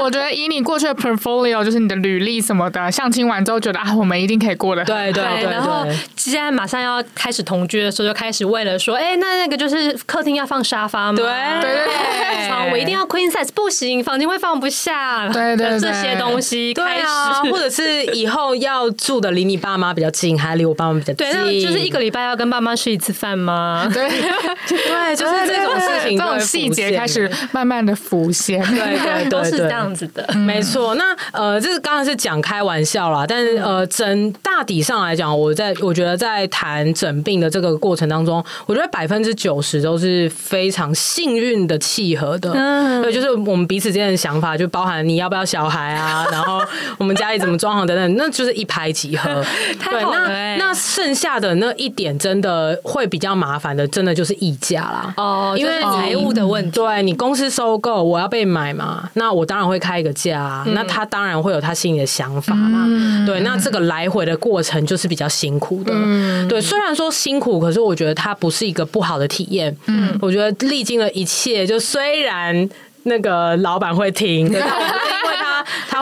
[0.00, 5.50] 我觉得以你过去的 portfolio，就是你的履历什么的，相亲完之后觉得啊，我们一定可以过得对对对。
[5.50, 5.84] 然后
[6.16, 11.16] 现在马上要开始同居的时候，就开始为了说，哎，那那个就是客厅要放沙发吗？
[11.16, 11.24] 对
[11.60, 15.28] 对对，我一定要 queen size，不行，房间会放不下。
[15.28, 19.32] 对对这些东西开始，或者是以后要住的。
[19.40, 21.16] 离你爸妈比较近，还离我爸妈比较近。
[21.16, 23.88] 对，那就是一个礼拜要跟爸妈吃一次饭吗？
[23.90, 24.06] 对，
[24.68, 28.62] 对，就是这种事情，这种细节开始慢慢的浮现。
[28.66, 30.94] 对对 对，都是这样子的，没错。
[30.96, 42.52] 那呃，这是刚刚是讲开玩笑啦，但是呃，整大体上来讲，我在我觉得在谈诊病的这个过程当中，我觉得百分之九十都是非常幸运的契合的。
[42.52, 46.60] 嗯，对，就是我们彼此之间的想法，就包含你要不要小孩啊，然后
[46.98, 49.29] 我们家里怎么装潢等等，那就是一拍即合。
[49.34, 55.14] 对，那那剩下的那一点真的会比较麻烦的，真的就是溢价啦。
[55.16, 56.70] 哦，因为财务的问题。
[56.70, 62.84] 对，你公司收购，我要被买嘛，那我当然会开一个价，嗯、那他当然会有他心里的想法嘛。
[62.86, 65.92] 嗯、对，那这个来回的过程就是比较辛苦的。
[65.94, 69.76] 嗯、对，虽然说辛苦，可是我觉得它不是一个不好的体验。
[69.86, 72.68] 嗯，我觉得历经了一切，就虽然
[73.04, 74.50] 那个老板会听。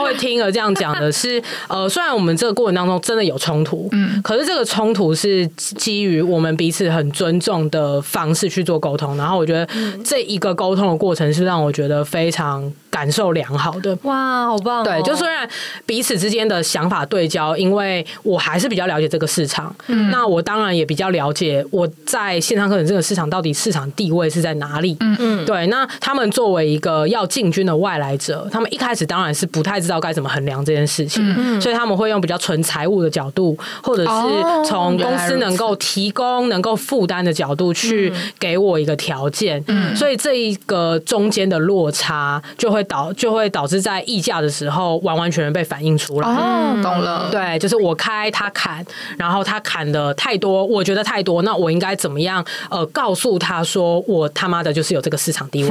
[0.03, 9.69] 会听了这样讲的是， 呃，虽然我们这个过程当中真的有冲突，嗯，可是这个冲突是基于我们彼此很尊重的方式去做沟通，然后我觉得
[10.05, 12.73] 这一个沟通的过程是让我觉得非常。
[12.91, 13.97] 感受良好的。
[14.03, 14.85] 哇，好棒、哦！
[14.85, 15.49] 对，就虽然
[15.85, 25.67] 彼此之间的想法对焦，因为我还是比较了解这个市场，嗯，那我当然也比较了解我在线上课程这个市场到底市场地位是在哪里，嗯嗯，对。
[25.67, 46.29] 那他们作为一个要进军的外来者，他们一开始当然是不太知道该怎么衡量这件事情，嗯，所以他们会用比较纯财务的角度，或者是从公司能够提供、能够负担的角度去给我一个条件，嗯，所以这一个中间的落差就会导就会导致在议价的时候完完全全被反映出来。
[46.29, 48.85] 哦，懂了，对，就是我开他砍，
[49.17, 52.45] 然后他砍的太多，我觉得太多，那我应该怎么样？
[52.71, 55.71] 呃，告诉他说，我他妈的就是有这个市场地位。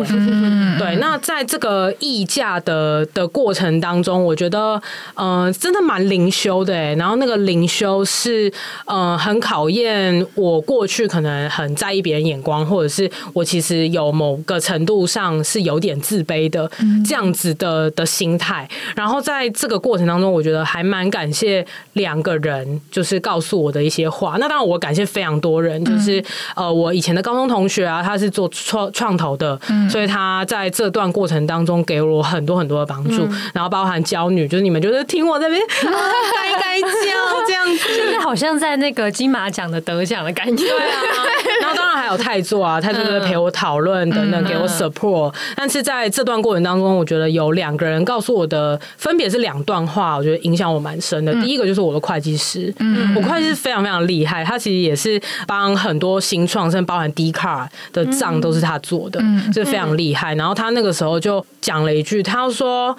[0.77, 4.81] 对，那在这个议价的的过程当中，我觉得，
[5.15, 6.73] 嗯、呃，真的蛮灵修的。
[6.95, 8.51] 然后那个灵修是，
[8.85, 16.69] 呃，很考验我过去可能很在意别人眼光，或者是我其实有某个程度上是有点自卑的
[17.05, 18.67] 这样子的的心态。
[18.95, 24.37] 然后在这个过程当中，我觉得还蛮感谢两个人，就是告诉我的一些话。
[24.39, 26.23] 那当然，我感谢非常多人，就是
[26.55, 33.27] 呃，我以前的高中同学啊，他是做创创投的，所以他在这段过程当中给了我很多很多的帮助。
[33.57, 36.87] 然后包含娇女，就是你们就是听我这边 该该叫
[37.47, 40.63] 这样子，就是好像在那个金马奖的得奖的感觉。
[40.63, 41.25] 对啊，
[41.61, 45.33] 然后当然还有泰座啊，泰座就是陪我讨论等等，给我 support。
[45.55, 51.33] 但是在这段过程当中，我觉得有两个人告诉我的，分别是两段话，我觉得影响我蛮深的。
[51.41, 59.19] 第一个就是我的会计师，嗯，我会计师非常非常厉害，他其实也是帮很多新创，甚至包含 Dcard 的账都是他做的，
[59.51, 60.35] 就是非常厉害。
[60.35, 62.95] 然后他那个时候就讲了一句，他说：“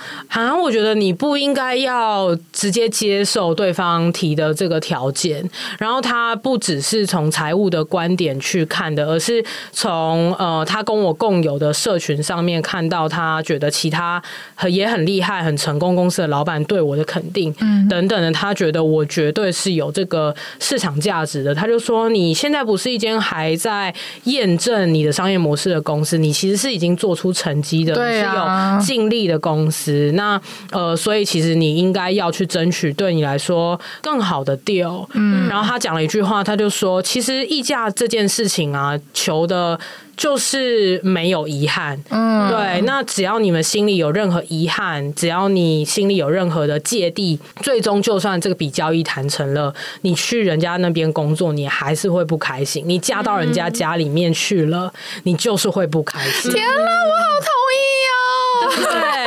[0.49, 14.23] 好像我觉得你不应该要直接接受对方提的这个条件。”然后他不只是从财务的观点去看的，而是从呃他跟我共有的社群上面看到，他觉得其他
[14.55, 21.55] 很也很厉害、很成功公司的老板对我的肯定，嗯，等等的，他觉得我绝对是有这个市场价值的。
[21.55, 30.11] 他就说：“你现在不是一间还在验证你的商业模式的公司，你其实是已经做出成绩的，对啊，是有尽力的公司。
[30.15, 30.28] 那
[30.73, 39.79] 呃，所以其实你应该要去争取对你来说更好的 deal。”嗯，然后他讲了一句话，他就说：“其实议价这件事情啊，求的。”
[40.19, 42.81] 就是没有遗憾，嗯，对。
[42.81, 52.83] 那只要你们心里有任何遗憾，只要你心里有任何的芥蒂，最终就算这个笔交易谈成了，你去人家那边工作，你还是会不开心。
[52.85, 56.51] 你嫁到人家家里面去了，你就是会不开心。
[56.51, 59.18] 天哪，我好同意哦。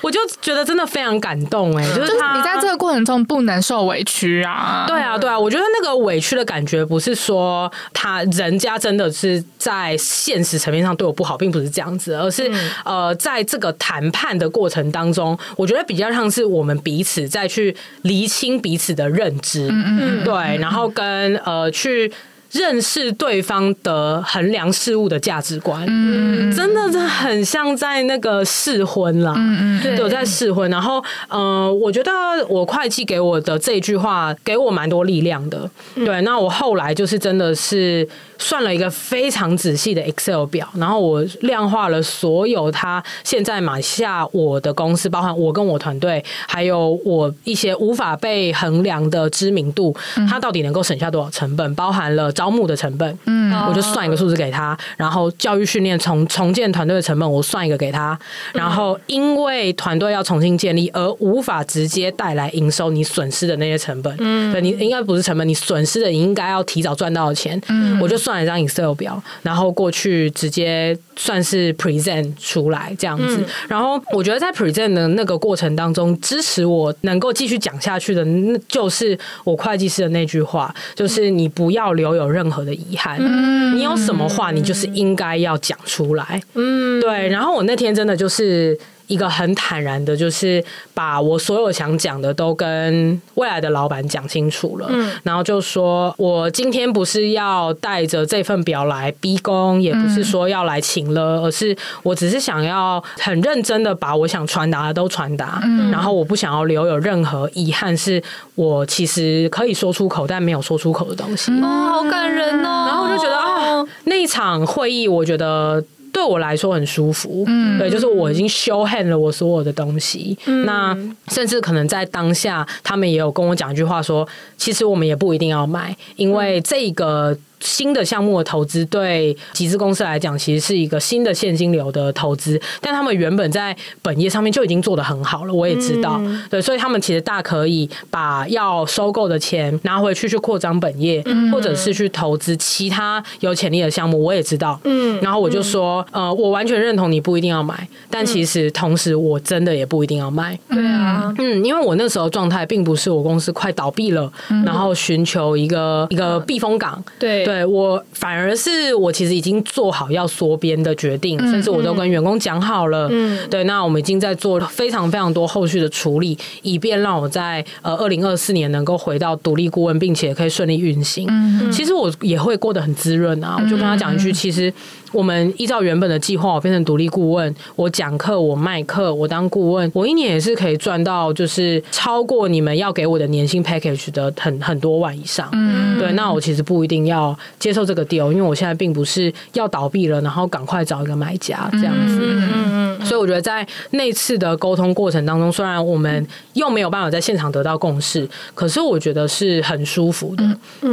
[0.00, 4.84] 我就觉得真的非常感动哎、欸，就是他你在这个过程中不能受委屈啊。
[4.86, 12.50] 对啊，对啊，我觉得那个委屈的感觉不是说他人家真的是在现实层面上对我不好，并不是这样子，而是
[12.84, 22.12] 呃，在这个谈判的过程当中，我觉得比较像是我们彼此再去厘清彼此的认知，嗯嗯，对，然后跟呃去。
[22.50, 30.70] 认识对方的衡量事物的价值观，嗯，真的是很像在那个试婚啦，嗯嗯，对，在试婚。
[30.70, 32.10] 然后，呃，我觉得
[32.48, 36.20] 我会计给我的这句话给我蛮多力量的，对。
[36.22, 38.08] 那我后来就是真的是。
[38.40, 49.94] 算了一个非常仔细的 Excel 表，然后我量化了所有他现在买下我的公司，包含我跟我团队，还有我一些无法被衡量的知名度，
[50.28, 58.18] 他到底能够省下多少成本，包含了招募的成本，嗯，我就算一个数字给他，然后教育训练重重建团队的成本，我算一个给他，
[58.54, 68.29] 然后因为团队要重新建立而无法直接带来营收，你损失的那些成本，嗯，对，你应该不是成本，你损失的你应该要提早赚到的钱，嗯，我就算。
[68.30, 73.38] 算了一张 Excel 表，然后过去直接算是 present 出来这样子。
[73.38, 83.18] 嗯、然后我觉得在 present 的那个过程当中，支持我能够继续讲下去的，那就是我会计师的那句话，就是你不要留有任何的遗憾。
[83.20, 86.40] 嗯、你有什么话，你就是应该要讲出来。
[86.54, 87.28] 嗯，对。
[87.30, 88.78] 然后我那天真的就是。
[89.10, 108.22] 一个很坦然的，就是把我所有想讲的都跟未来的老板讲清楚了，嗯，然后就说我今天不是要带着这份表来逼宫，也不是说要来请了，而是我只是想要很认真的把我想传达的都传达，嗯，然后我不想要留有任何遗憾，是
[108.54, 115.84] 我其实可以说出口但没有说出口的东西，哦，好感人哦，然后我就觉得啊，那一场会议，我觉得。
[116.20, 120.94] 对我来说很舒服，嗯，对，就是我已经 show hand 了我所有的东西，嗯，那
[121.28, 124.28] 甚至可能在当下，他们也有跟我讲一句话说，
[124.58, 127.34] 其实我们也不一定要买，因为这个。
[127.60, 157.49] 新的项目的投资对集资公司来讲，其实是一个新的现金流的投资，但他们原本在本业上面就已经做得很好了，我也知道，嗯、对，所以他们其实大可以把要收购的钱拿回去去扩张本业，嗯、或者是去投资其他有潜力的项目，我也知道，嗯，然后我就说，呃，我完全认同你不一定要买，但其实同时我真的也不一定要卖，对啊，嗯，因为我那时候状态并不是我公司快倒闭了，嗯、然后寻求一个一个避风港，对。
[157.50, 163.08] 对我反而是我其实已经做好要缩编的决定，嗯、甚至我都跟员工讲好了。
[163.10, 171.26] 嗯，对，那我们已经在做非常非常多后续的处理，以便让我在呃二零二四年能够回到独立顾问，并且可以顺利运行。
[171.28, 173.58] 嗯，其实我也会过得很滋润啊。
[173.60, 174.72] 我就跟他讲一句，其实。
[175.12, 185.48] 我们依照原本的计划，我变成独立顾问，我讲课，我卖课，我当顾问，我一年也是可以赚到，就是超过你们要给我的年薪 package 的很很多万以上。
[185.52, 192.20] 嗯，对，那我其实不一定要接受这个 deal，因为我现在并不是要倒闭了，然后赶快找一个买家这样子。
[192.22, 200.44] 嗯嗯，所以我觉得在那次的沟通过程当中，虽然我们又没有办法在现场得到共识，可是我觉得是很舒服的，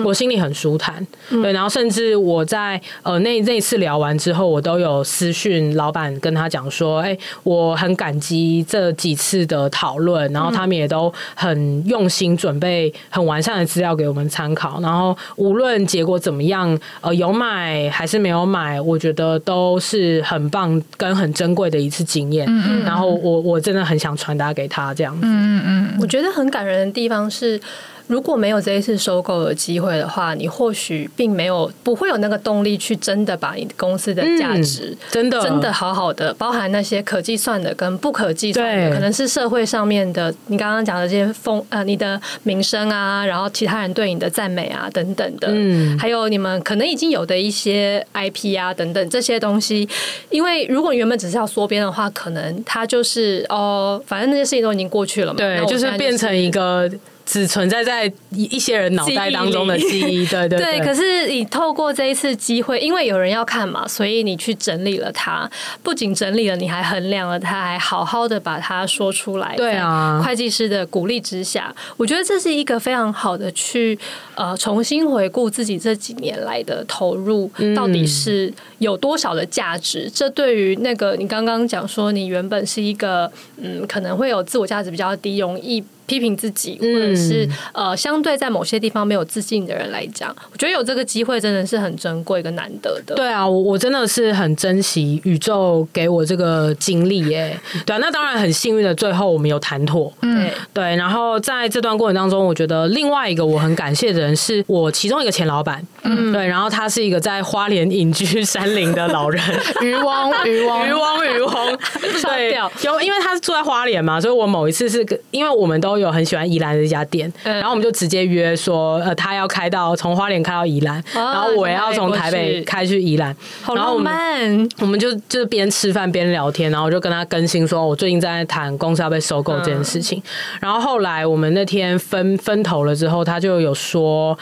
[0.03, 1.05] 我心里很舒坦。
[1.29, 4.06] 对，然后甚至我在呃那那次聊完。
[4.07, 14.79] 完之后，我都有私讯老板跟他讲说：“哎，我很感激这几次的讨论，然后他们也都很用心准备很完善的资料给我们参考。
[14.81, 22.47] 然后无论结果怎么样，呃，有买还是没有买，我觉得都是很棒跟很珍贵的一次经验。
[22.85, 25.21] 然后我我真的很想传达给他这样子。
[25.23, 27.59] 嗯嗯，我觉得很感人的地方是。”
[28.07, 35.41] 如果没有这一次收购的机会的话，你或许并没有不会有那个动力去真的把你公司的价值、嗯、真的。
[35.41, 49.87] 真的好好的，包含那些可计算的跟不可计算的，可能是社会上面的，你刚刚讲的这些风呃，你的名声啊，然后其他人对你的赞美啊等等的，嗯，还有你们可能已经有的一些 IP 啊等等这些东西，
[50.29, 56.89] 因为如果原本只是要缩编的话，可能它就是哦，反正那些事情都已经过去了嘛，对，就是、就是变成一个。
[57.27, 60.79] 只存在在一一些人脑袋当中的记忆， 对对对。
[60.79, 65.47] 对，可是你透过这一次机会，因为有人要看嘛，所以你去整理了它。
[65.83, 69.53] 不仅整理了，你还衡量了它，还好好的把它说出来。
[69.57, 73.99] 对啊，会计师的鼓励之下，我觉得这是一个非常好的去
[74.35, 80.05] 呃重新回顾自己这几年来的投入到底是有多少的价值。
[80.05, 83.29] 嗯、这对于那个你刚刚讲说你原本是一个
[83.61, 85.83] 嗯可能会有自我价值比较低，容易。
[86.07, 93.13] 批评自己，或者是、嗯、呃，相对在某些地方没有自信的人来讲，我觉得有这个机会真的是很珍贵跟难得的。
[93.13, 97.59] 对啊，我我真的是很珍惜宇宙给我这个经历耶。
[97.85, 100.11] 对啊，那当然很幸运的，最后我们有谈妥。
[100.21, 100.95] 嗯，对。
[100.95, 105.85] 然后在这段过程当中，我觉得另外一个我很感谢的人是我其中一个前老板。
[106.03, 106.47] 嗯，对。
[106.47, 109.43] 然后他是一个在花莲隐居山林的老人，
[109.83, 111.77] 渔翁，渔翁，渔翁，渔翁。
[112.23, 115.96] 对，有，因为他是住在花莲嘛，所以我某一次是因为我们都。
[115.99, 123.35] 有很喜欢宜兰的一家店，嗯、然后我们就直接约说，呃，他要开到从花莲开到宜兰，哦、然后我也要从台北开去宜兰，
[123.67, 130.23] 然后我们我们就就是边吃饭边聊天，然后我就跟他更新说，我最近在谈公司要被收购这件事情，嗯、
[130.61, 134.37] 然后后来我们那天分分头了之后，他就有说。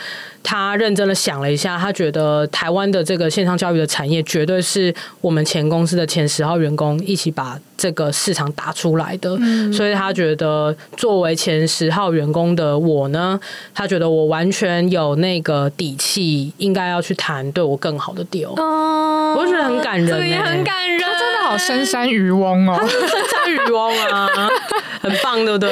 [0.45, 9.35] 他认真的想了一下，他觉得台湾的这个线上教育的产业绝对是我们前公司的前十号员工一起把这个市场打出来的，
[9.73, 13.39] 所以他觉得作为前十号员工的我呢，
[13.73, 18.53] 他觉得我完全有那个底气，应该要去谈对我更好的 deal。
[18.61, 20.99] 哦，我就觉得很感人，欸，也很感人，
[21.45, 24.27] 好深山渔翁哦，深山渔翁啊，
[25.01, 25.69] 很棒，对不对？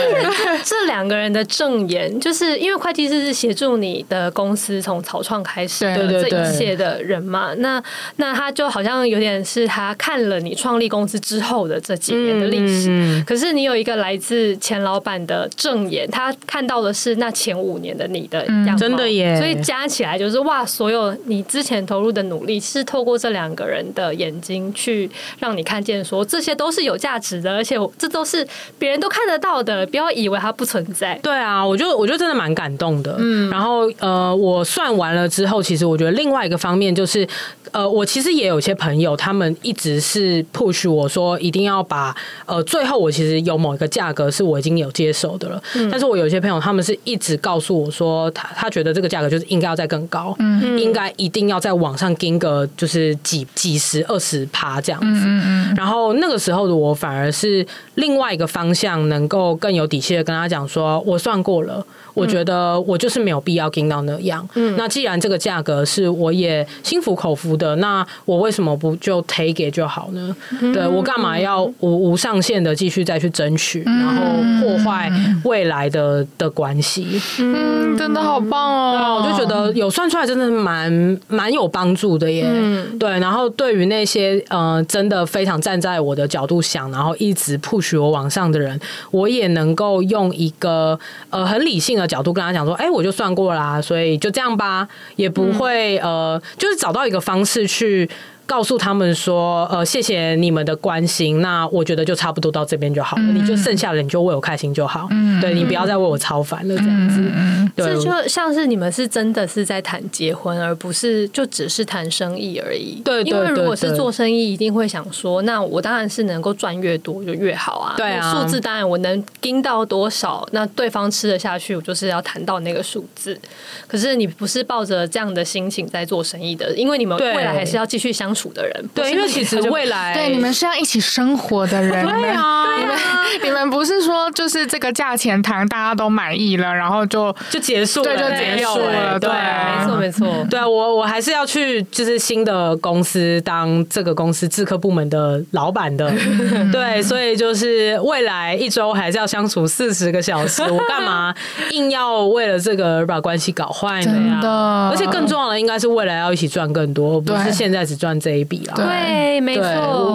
[0.63, 4.73] 这两个人的证言，就是因为会计师是协助你的公司。
[4.83, 7.53] 从草创开始的这一切的人嘛？
[7.59, 7.81] 那
[8.17, 19.37] 那他就好像有点是他看了你创立公司之后的这几年的历史，可是你有一个来自前老板的证言，他看到的是那前五年的你的样子，真的耶！
[19.37, 25.09] 所以加起来就是哇，所有你之前投入的努力是透过这两个人的眼睛去
[25.39, 28.47] 让你看见，说这些都是有价值的，而且这都是
[28.79, 31.19] 别人都看得到的，不要以为它不存在。
[31.21, 33.17] 对啊，我就我就真的蛮感动的。
[33.19, 34.53] 嗯，然后呃，我。
[34.53, 37.27] 我算完了之后，其实我觉得另外一个方面就是，
[37.71, 61.85] 呃，我其实也有些朋友，他们一直是 push 我说一定要把，呃，最后我其实有某一个价格是我已经有接受的了，嗯、但是我有些朋友他们是一直告诉我说，他他觉得这个价格就是应该要再更高，嗯，应该一定要在网上跟个就是几几十二十趴这样子，嗯嗯嗯，然后那个时候的我反而是另外一个方向，能够更有底气的跟他讲说，我算过了。
[62.15, 64.47] 我觉得我就是没有必要跟到那样。
[64.53, 70.35] 嗯，那既然这个价格是我也心服口服的，那我为什么不就 take it 就好呢？
[70.61, 74.23] 嗯、对我干嘛要无无上限的继续再去争取，嗯、然后
[74.61, 75.11] 破坏
[75.43, 77.19] 未来的的关系？
[77.39, 79.23] 嗯，真的好棒哦！
[79.23, 82.45] 对，我就觉得有算出来真的蛮蛮有帮助的耶。
[82.47, 88.79] 嗯、对，然后对于那些呃真的非常站在我的角度想，然后一直 push 我往上的人，
[89.11, 90.97] 我也能够用一个
[91.29, 92.07] 呃很理性的。
[92.13, 98.07] 角度跟他讲说，哎、我就算过啦，所以就这样吧，也不会、呃，就是找到一个方式去。
[98.45, 103.23] 告诉他们说，呃，谢谢你们的关心，那我觉得就差不多到这边就好了。
[103.23, 105.07] 嗯、你就剩下的你就为我开心就好。
[105.11, 107.21] 嗯，对，你不要再为我操烦了，这样子。
[107.33, 113.01] 嗯，对，这就像是你们是真的是在谈结婚，而不是就只是谈生意而已。
[113.03, 117.95] 对，对，因为如果是做生意，一定会想说，那我当然是能够赚越多就越好啊。
[117.97, 123.39] 对啊，数字当然我能盯到多少，那对方吃得下去，我就是要谈到那个数字。
[123.87, 128.89] 可是你不是抱着这样的心情在做生意的，因为你们未来还是要继续相处的人。
[128.93, 132.05] 对，因为其实未来对你们是要一起生活的人。
[132.05, 132.97] 对啊，你们
[133.43, 139.19] 你们不是说就是这个价钱谈大家都满意了，然后就就结束了，对，就结束了。
[139.19, 140.47] 对，没错没错。
[140.49, 146.11] 对啊，我我还是要去就是新的公司当这个公司制客部门的老板的。
[146.71, 151.33] 对，所以就是未来一周还是要相处四十个小时，我干嘛
[151.71, 154.11] 硬要为了这个而把关系搞坏呢？
[154.13, 154.49] 真的，
[154.89, 158.67] 而且更重要的应该是未来要一起赚更多，而不是现在只赚这一笔。
[158.73, 159.63] 对，没错，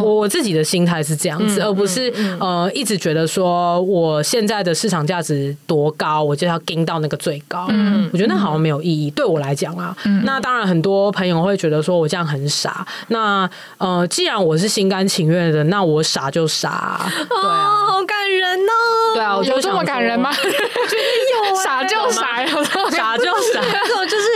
[0.03, 7.67] 我我自己的心态是这样子，嗯、而不是、嗯、呃一直觉得说我现在的市场价值多高，我就要盯到那个最高。
[7.69, 9.11] 嗯，我觉得那好像没有意义。
[9.11, 12.87] 嗯、对我来讲啊，嗯、那当然很多朋友会觉得说我这样很傻。
[13.09, 17.05] 那呃，既然我是心甘情愿的，那我傻就傻。
[17.29, 18.73] 对啊，哦、好感人哦。
[19.15, 20.33] 对啊，我就有这么感人吗？
[20.39, 22.47] 觉得有、 欸， 傻就傻，
[22.91, 24.29] 傻就傻，这种就是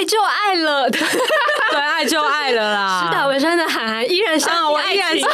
[0.00, 0.88] 爱就爱了。
[0.90, 3.04] 对，爱就爱了啦。
[3.04, 5.30] 石岛文山的涵涵依然相信爱情，啊、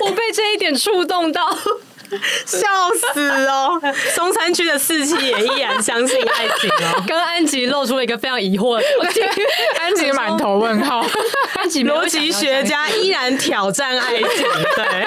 [0.00, 1.48] 我， 我被这一点触动到，
[2.44, 2.68] 笑
[3.14, 3.80] 死哦！
[4.14, 7.02] 松山区的四期也依然相信爱情哦。
[7.08, 9.44] 跟安吉露出了一个非常疑惑的表情，
[9.80, 11.02] 安吉满头问号。
[11.54, 14.26] 安吉逻辑学家依然挑战爱情，
[14.76, 15.06] 对。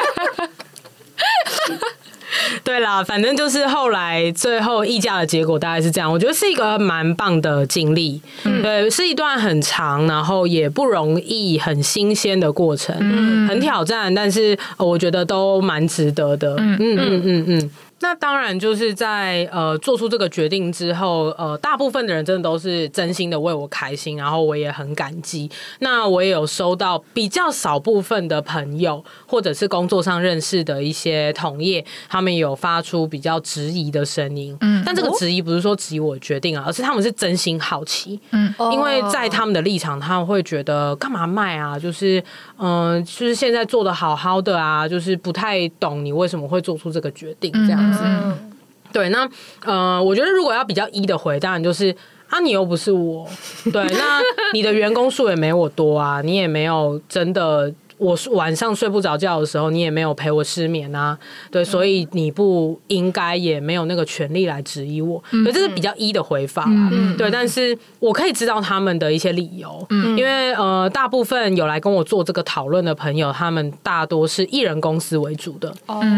[2.63, 17.21] 对啦，反正就是后来最后议价的结果大概是这样，我觉得是一个蛮棒的经历，嗯、对，是一段很长，然后也不容易、很新鲜的过程，嗯、很挑战，但是我觉得都蛮值得的，嗯嗯嗯。
[17.25, 17.71] 嗯嗯。
[18.01, 25.49] 那当然，就是在呃做出这个决定之后，呃，大部分的人真的都是真心的为我开心，然后我也很感激。
[25.79, 34.55] 那我也有收到比较少部分的朋友，或者是工作上认识的一些同业，他们有发出比较质疑的声音。
[34.61, 38.19] 嗯，但这个质疑不是说质疑我决定啊，而是他们是真心好奇。
[38.31, 41.79] 嗯，因为在他们的立场，他们会觉得干嘛卖啊？
[41.79, 42.21] 就是
[42.57, 47.97] 嗯、呃，就是现在做的好好的啊，就是不太懂你为什么会做出这个决定这样。
[48.03, 48.51] 嗯，
[48.91, 49.29] 对，那
[49.63, 51.95] 呃，我觉得如果要比较一的回，当然就是
[52.29, 53.27] 啊，你又不是我，
[53.71, 54.21] 对，那
[54.53, 57.73] 你的员工数也没我多啊，你也没有真的。
[57.97, 61.17] 我晚上睡不着觉的时候，你也没有陪我失眠啊，
[61.49, 69.87] 对，所以你不应该也没有那个权利来质疑我，对，这是比较一的回法啦，对，但是我可以知道他们的一些理由，
[70.17, 75.73] 因为呃，大部分有来跟我做这个讨论的朋友，他们大多是艺人公司为主的，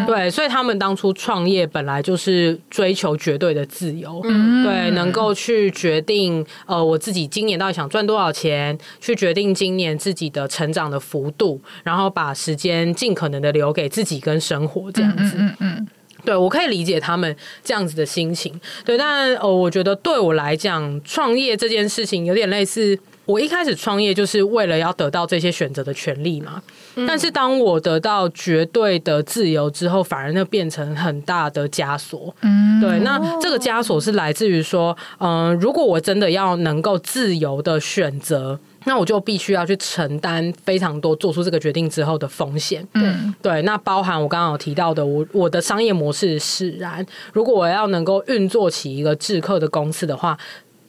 [0.08, 11.62] 对，所以他们当初创业本来就是追求绝对的自由，对，能够去决定呃我自己今年到底想赚多少钱，去决定今年自己的成长的幅度。
[11.84, 15.88] 然后把时间尽可能的留给自己跟生活这样子，嗯嗯，
[16.26, 26.62] 对，我可以理解他们这样子的心情，对，但呃，我觉得对我来讲，创业这件事情有点类似，我一开始创业就是为了要得到这些选择的权利嘛，
[27.08, 38.60] 但是当我得到绝对的自由之后，反而那变成很大的枷锁，嗯，对，那这个枷锁是来自于说，嗯，如果我真的要能够自由的选择。
[38.88, 42.88] 那我就必须要去承担非常多做出这个决定之后的风险。
[42.94, 47.06] 嗯，对，那包含我刚刚有提到的，我我的商业模式使然。
[47.34, 50.38] 如果我要能够运作起一个制客的公司的话，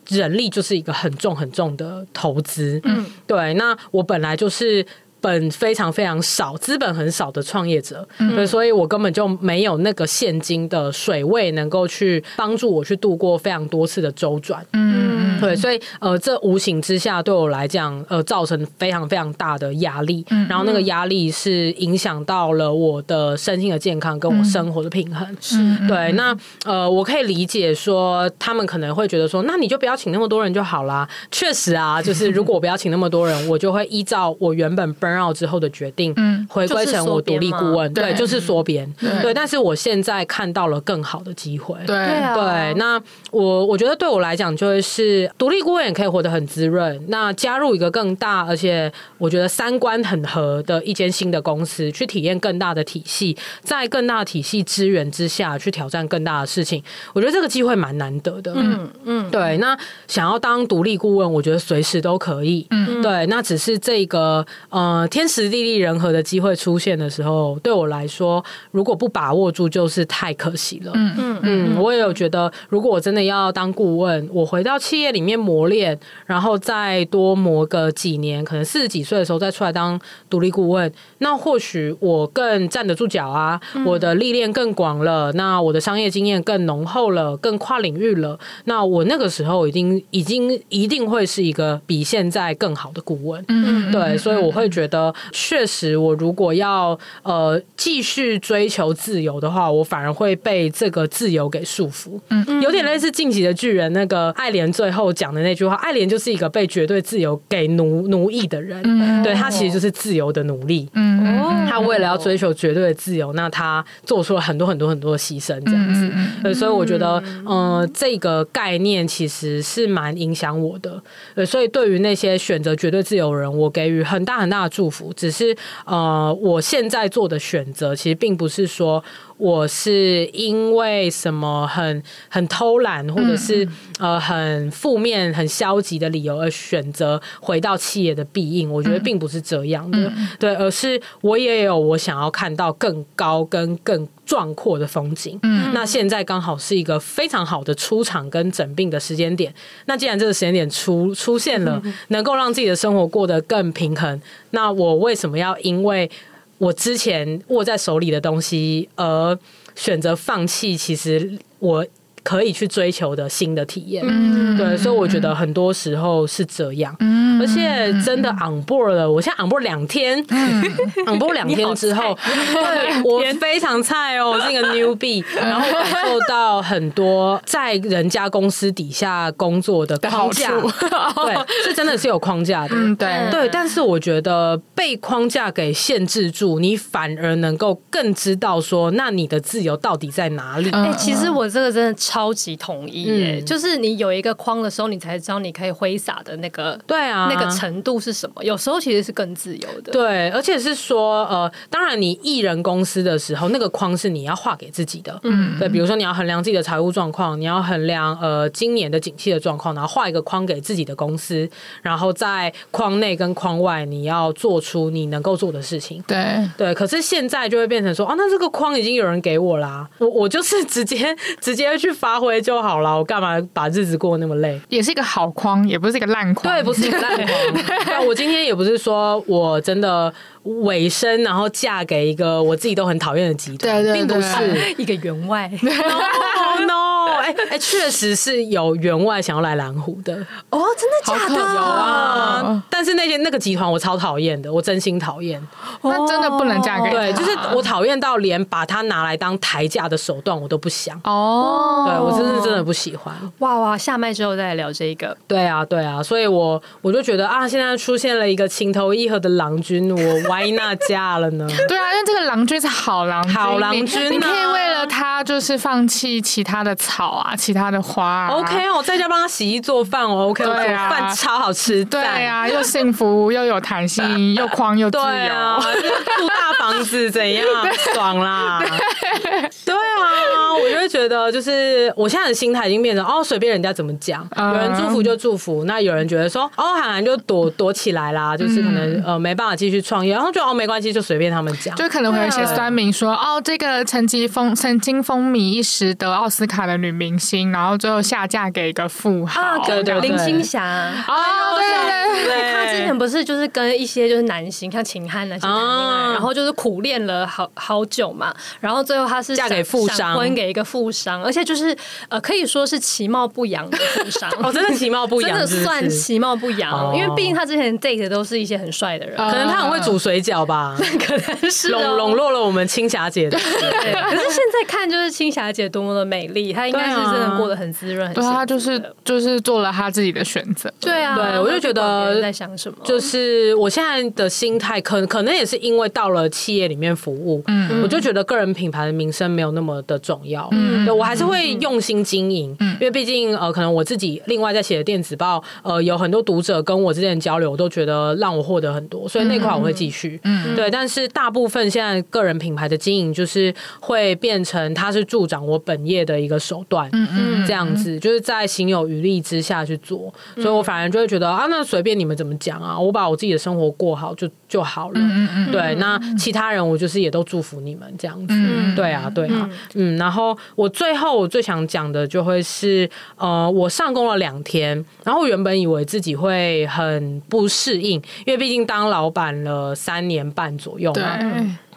[0.07, 2.81] 人力就是一个很重很重的投资。
[2.85, 4.87] 嗯，对，那我本来就是
[5.21, 14.65] 本非常非常少、资本很少的创业者，嗯，对，所以我根本就没有那个现金的水位能够去帮助我去度过非常多次的周转。
[14.73, 14.89] 嗯。
[15.21, 20.25] 嗯，对，所以呃，这无形之下对我来讲，呃，造成非常非常大的压力。
[20.31, 25.27] 嗯，然后那个压力是影响到了我的身心的健康，跟我生活的平衡。
[25.41, 26.13] 是、嗯，对。
[26.13, 31.09] 那呃，我可以理解说，他们可能会觉得说，那你就不要请那么多人就好啦。
[31.31, 37.93] 确实啊，就是如果我不要请那么多人，我就会依照我原本 burn out 之后的决定，嗯，回归成我独立顾问。
[37.95, 38.93] 对，就是缩编。
[39.23, 41.77] 对，但是我现在看到了更好的机会。
[41.87, 41.97] 对，
[42.35, 42.75] 对。
[42.75, 43.01] 那
[43.31, 47.03] 我我觉得对我来讲，就会是独立顾问也可以活得很滋润。
[47.09, 56.83] 那加入一个更大，而且我觉得三观很合的一间新的公司，去体验更大的体系，在更大的体系资源之下去挑战更大的事情，
[57.13, 58.53] 我觉得这个机会蛮难得的。
[58.57, 59.57] 嗯嗯，对。
[59.59, 62.67] 那想要当独立顾问，我觉得随时都可以。
[62.71, 63.27] 嗯，对。
[63.27, 70.93] 那只是这个呃天时地利人和的机会出现的时候，对我来说，如果不把握住，就是太可惜了。
[70.95, 93.45] 嗯嗯嗯，我也有觉得，如果我真的要当顾问，我回到企业里面磨练，然后再多磨个几年，可能四十几岁的时候再出来当独立顾问，那或许我更站得住脚啊，我的历练更广了，那我的商业经验更浓厚了，更跨领域了，那我那个时候已经已经一定会是一个比现在更好的顾问。
[93.49, 94.88] 嗯，对，所以我会觉得，
[95.33, 102.19] 确实，我如果要呃继续追求自由的话，我反而会被这个自由给束缚。
[102.31, 108.81] 嗯，有点类似晋级的巨人那个爱莲最后讲的那句话，爱莲就是一个被绝对自由给奴奴役的人。
[108.85, 110.89] 嗯，对，他其实就是自由的奴隶。
[110.95, 116.11] 嗯，他为了要追求绝对的自由，那他做出了很多很多很多的牺牲，这样子。
[116.43, 121.01] 对，所以我觉得，呃，这个概念其实是蛮影响我的。
[121.35, 125.13] 对，所以对于那些选择绝对自由的人，我给予很大很大的祝福。
[125.13, 129.03] 只是，呃，我现在做的选择，其实并不是说。
[129.39, 133.67] 我是因为什么很很偷懒，或者是
[133.99, 138.71] 呃很负面、很消极的理由而选择回到企业的必应？
[138.71, 145.39] 我觉得并不是这样的，对，而是我也有我想要看到更高跟更壮阔的风景。
[145.45, 149.55] 嗯，那现在刚好是一个非常好的出场跟整病的时间点。
[149.87, 154.21] 那既然这个时间点出出现了，能够让自己的生活过得更平衡，
[154.51, 156.11] 那我为什么要因为？
[156.59, 159.39] 我之前握在手里的东西，而
[159.75, 161.87] 选择放弃，其实我。
[162.23, 170.63] 可以去追求的新的体验，嗯，对，所以我觉得很多时候是这样，嗯，而且真的 on board 了，我现在 on board 两天，嗯，
[171.07, 172.17] on board 两天之后，
[172.53, 190.71] 对，我非常菜哦，我是一个 newbie，然后感受到很多在人家公司底下工作的框架，对，是真的是有框架的，嗯，对，对，但是我觉得被框架给限制住，你反而能够更知道说，那你的自由到底在哪里？
[190.71, 192.33] 哎，其实我这个真的超。
[192.39, 198.45] 级统一耶，嗯、就是你有一个框的时候，你才知道你可以挥洒的那个对啊，那个程度是什么。
[198.45, 211.49] 有时候其实是更自由的，对，而且是说呃，当然你艺人公司的时候，那个框是你要画给自己的，嗯，对，比如说你要衡量自己的财务状况，你要衡量呃今年的景气的状况，然后画一个框给自己的公司，
[211.83, 216.73] 然后在框内跟框外，你要做出你能够做的事情，对对。
[216.75, 222.19] 可是现在就会变成说，啊，那这个框已经有人给我啦，我我就是直接直接去发。
[222.19, 224.61] 挥就好了，我干嘛把日子过那么累？
[224.69, 226.53] 也是一个好框，也不是一个烂框。
[226.53, 227.29] 对，不是一个烂框。
[227.87, 235.49] 但我今天也不是说我真的尾声，然后嫁给一个我自己都很讨厌的集团，对对对，并不是 一个员外。
[235.63, 236.98] No no。
[237.29, 240.15] 哎哎，确实是有员外想要来蓝湖的
[240.51, 241.35] 哦，真的假的？
[241.35, 245.41] 有啊，但是那些那个集团我超讨厌的，我真心讨厌。
[245.83, 246.97] 那真的不能嫁给他。
[246.97, 250.99] 对，就是我讨厌到连把它拿来当抬价的手段我都不想。
[251.05, 253.15] 哦，对我真是真的不喜欢。
[253.39, 255.17] 哇哇，下麦之后再来聊这个。
[255.27, 261.47] 对啊对啊，所以我我就觉得啊，现在出现了一个情投意合的郎君，我 why not 嫁了呢？
[261.69, 268.29] 对啊，因为这个郎君是好郎君，好郎君，你可以为了他就是放弃其他的草啊，其他的花啊。
[268.29, 277.45] OK 我，在家帮他洗衣做饭，我 OK，对啊，饭超好吃，对啊，又幸福又有弹性， 又宽又自由，对啊，住大房子怎样？
[277.95, 278.63] 爽啦？
[279.65, 300.65] 对啊，我就会觉得，就是我现在的心态已经变成哦，随便人家怎么讲，有人祝福就祝福，那有人觉得说哦，韩寒就躲躲起来啦，就是可能呃没办法继续创业，然后就哦没关系，就随便他们讲，就可能会有一些酸民说哦，这个曾经风曾经风靡一时的奥斯卡的女明星，然后最后下嫁给一个富豪，对对林青霞
[301.07, 308.79] 哦，对对对，她之前不是就是跟一些就是男星像秦汉那些谈恋爱，然后就是苦练了好好久嘛，然后。
[308.89, 311.77] 最后她是嫁给富商，婚给一个富商，而且就是
[312.09, 314.31] 呃，可以说是其貌不扬的富商。
[314.43, 320.75] 哦，真的其貌不扬， 真的算其貌不扬，哦，因为毕竟他之前 date 的都是一些很帅的人，可能他很会煮水饺吧，
[321.07, 323.39] 可能是笼笼络了我们青霞姐的。
[323.39, 330.73] 对，可是现在看就是青霞姐多么的美丽，她应该是真的过得很滋润，对，她就是就是做了她自己的选择。
[330.81, 381.19] 对啊，对我就觉得在想什么，就是我现在的心态，可可能也是因为到了企业里面服务，嗯，我就觉得个人品牌的名声没有那么的重要，嗯，对我还是会用心经营，嗯，因为毕竟呃，可能我自己另外在写的电子报，呃，有很多读者跟我之间的交流，我都觉得让我获得很多，所以那块我会继续，嗯，对，但是大部分现在个人品牌的经营就是会变成它是助长我本业的一个手段，嗯嗯，这样子就是在行有余力之下去做，所以我反而就会觉得啊，那随便你们怎么讲啊，我把我自己的生活过好就就好了，嗯嗯，对，那其他人我就是也都祝福你们这样子，嗯，对啊，对啊，嗯，然后我最后我最想讲的就会是，呃，我上工了两天，然后原本以为自己会很不适应，因为毕竟当老板了三年半左右嘛。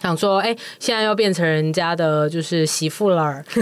[0.01, 3.35] 对想说，哎、欸，现在又变成人家的就是媳妇了，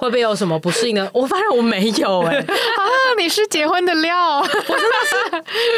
[0.00, 1.08] 会不会有什么不适应的？
[1.12, 2.82] 我发现我没有、欸，哎，啊，
[3.18, 5.16] 你是结婚的料，我真的是，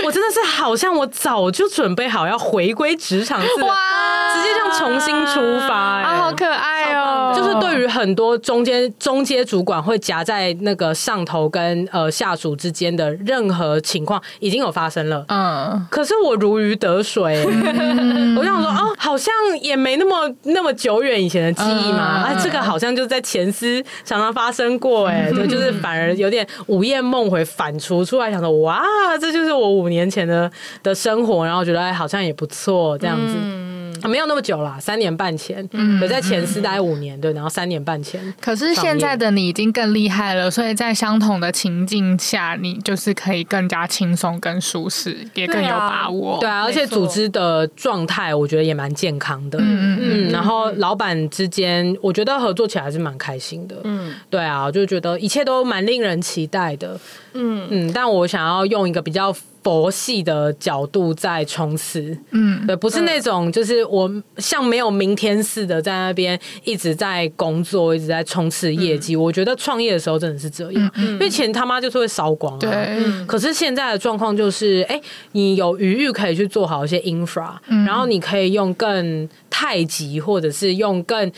[0.07, 7.10] 我真的是好像我早就准备好要回归职场，哇，直接这样重新出发、欸，啊，好可爱哦！
[7.35, 17.45] 就是对于很多中间中阶主管会夹在那个上头跟呃下属之间的任何情况，已经有发生了，嗯，可是我如鱼得水、欸，
[18.37, 19.31] 我想说，哦，好像。
[19.63, 28.83] 也没那么那么久远以前的记忆嘛，哎、uh, 啊，这个好像就在前司常常发生过、欸，哎，对， 就是反而有点午夜梦回反刍出来，想说哇，
[29.21, 30.51] 这就是我五年前的
[30.83, 33.35] 的生活，然后觉得哎，好像也不错这样子。
[33.37, 33.70] 嗯
[34.09, 38.21] 没有那么久啦，三年半前，嗯，在前四待五年，对，然后三年半前。
[38.41, 46.39] 可是现在的你已经更厉害了，所以在相同的情境下，你就是可以更加轻松、更舒适，也更有把握。
[46.41, 49.59] 对啊，而且组织的状态，我觉得也蛮健康的。
[49.61, 50.31] 嗯嗯嗯。
[50.31, 53.77] 然后老板之间，我觉得合作起来还是蛮开心的。
[53.85, 56.99] 嗯，对啊，我就觉得一切都蛮令人期待的。
[57.35, 59.35] 嗯嗯，但我想要用一个比较。
[59.63, 69.15] 佛系的角度在冲刺，嗯，对，不是那种就是我像没有明天似的在那边一直在工作，一直在冲刺业绩。
[69.15, 72.59] 嗯、我觉得创业的时候真的是这样，嗯、因为钱他妈就是会烧光啊。
[72.59, 75.03] 对，可是现在的状况就是，哎、欸，
[75.33, 81.31] 你有余裕可以去做好一些 infra，嗯、然后你可以用更太极或者是用更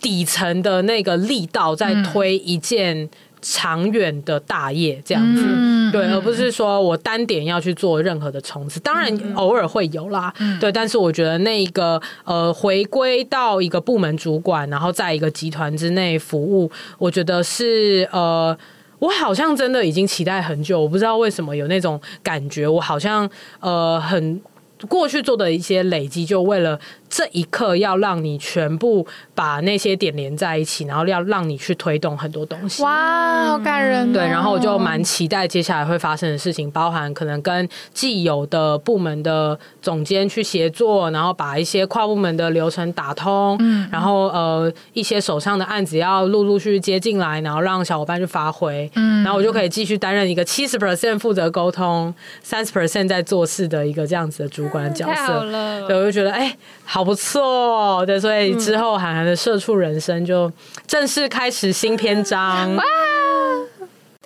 [0.00, 3.08] 底层的那个力道在推一件。
[3.42, 8.78] 长远的大业这样子，嗯、对，而不是说我单点要去做任何的冲刺。
[8.80, 18.56] 当然偶尔会有啦，嗯、对，但是我觉得那一个呃，回归到一个部门主管，然后在一个集团之内服务，我觉得是呃，
[18.98, 23.28] 我好像真的已经期待很久，我不知道为什么有那种感觉，我好像
[23.60, 24.40] 呃，很
[24.88, 26.78] 过去做的一些累积，就为了。
[27.10, 29.04] 这一刻要让你全部
[29.34, 32.82] 把那些点连在一起，然后要让你去推动很多东西。
[32.84, 34.12] 哇，好感人哦！
[34.14, 43.56] 对，然后我就蛮期待接下来会发生的事情，包含可能跟既有的部门的总监去协作，然后把一些跨部门的流程打通。
[43.58, 48.88] 嗯，然后呃一些手上的案子要陆陆续续接进来，然后让小伙伴去发挥。
[48.94, 55.12] 嗯，然后我就可以继续担任一个七十 percent 负责沟通，三十 percent 在做事的一个这样子的主管的角色。
[55.12, 56.99] 太好了，对，我就觉得哎好。
[57.00, 60.52] 好不错，对，所以之后韩寒的社畜人生就
[60.86, 62.76] 正式开始新篇章。
[62.76, 62.84] 哇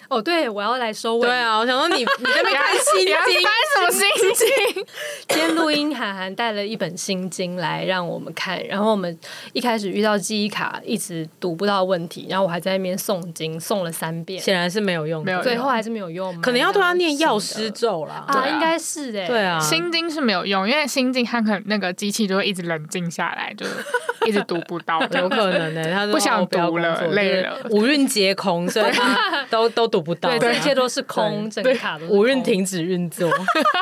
[0.09, 1.27] 哦，对，我要来收尾。
[1.27, 4.85] 对啊，我想说你 你在那边看心经，翻什么心经？
[5.29, 8.63] 今天录音，涵涵带了一本心经来让我们看。
[8.67, 9.19] 然后我们
[9.53, 16.39] 一开始遇到记忆卡一直读不到问题，然后我还在那边诵经，诵了三遍，显然是没有用的，最后还是没有用。
[16.41, 18.15] 可能要对他念药师咒了。
[18.27, 19.27] 啊，应该是的。
[19.27, 23.67] 对啊，心经是没有用，因为心经它可能那个机器就会一直冷静下来，就
[24.27, 25.01] 一直读不到。
[25.13, 30.29] 有可能呢，他不想读了，累了，五蕴皆空，所以他都都 读不到。
[30.31, 33.31] 对，这一切都是空，整个卡都是空，五蕴停止运作。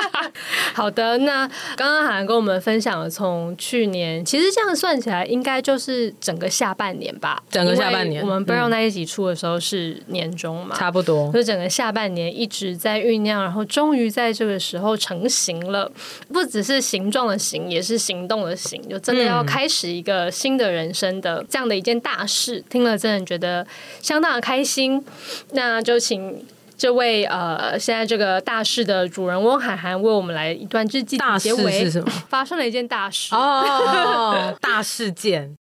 [0.74, 1.46] 好的，那
[1.76, 7.42] 刚刚好像跟我们分享了，从去年其实这样算起来，应该就是整个下半年吧。
[7.50, 10.76] 整个下半年，我们不知道那一集出的时候是年终嘛？
[10.76, 11.32] 差不多。
[11.32, 15.90] 就整个下半年一直在酝酿，然后终于在这个时候成型了。
[16.32, 22.62] 不只是形状的形，也是行动的行，就真的要开始一个新的人生的这样的一件大事。
[22.68, 23.66] 听了真的觉得
[24.00, 25.04] 相当的开心。
[25.52, 26.44] 那就请。
[26.74, 31.64] 这位呃，现在这个大事的主人翁海涵为我们来一段日记的结尾。
[31.64, 32.11] 大事是什么？
[32.28, 35.55] 发生了一件大事哦，大事件。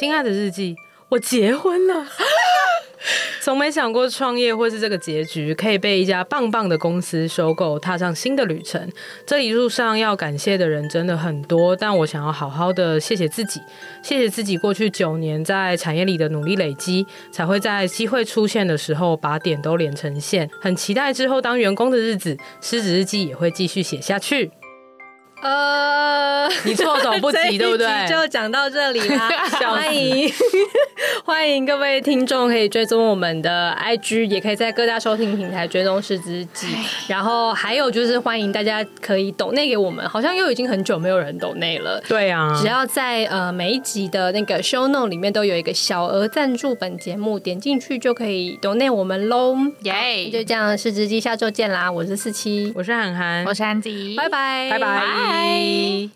[0.00, 0.74] 亲爱的日记，
[1.10, 2.06] 我结婚了。
[3.40, 8.90] 从没想过创业会是这个结局，可以被一家棒棒的公司收购，踏上新的旅程。
[9.24, 13.60] 这一路上要感谢的人真的很多，但我想要好好的谢谢自己，
[14.02, 20.50] 谢谢自己过去九年在产业里的努力累积，才会在机会出现的时候把点都连成线。
[20.60, 24.50] 很期待之后当员工的日子，失职日记也会继续写下去。
[25.42, 27.86] 呃，你措手不及， 对不对？
[28.08, 29.28] 就讲到这里啦，
[29.70, 30.32] 欢迎
[31.24, 36.66] 欢迎各位听众可以追踪我们的 IG，也可以在各大收听平台追踪失职日记。
[37.08, 42.00] 然后还有就是欢迎大家可以抖内给我们，好像又已经很久没有人抖内了。
[42.08, 49.56] 对啊，只要在呃每一集的那个 show note 里面都有一个小额赞助本节目，点进去就可以抖内我们喽。
[49.82, 50.30] 耶！
[50.30, 51.90] 就这样，失职日记下周见啦！
[51.90, 55.25] 我是四七，我是涵涵，我是安吉，拜拜，拜拜。
[55.26, 55.96] 拜。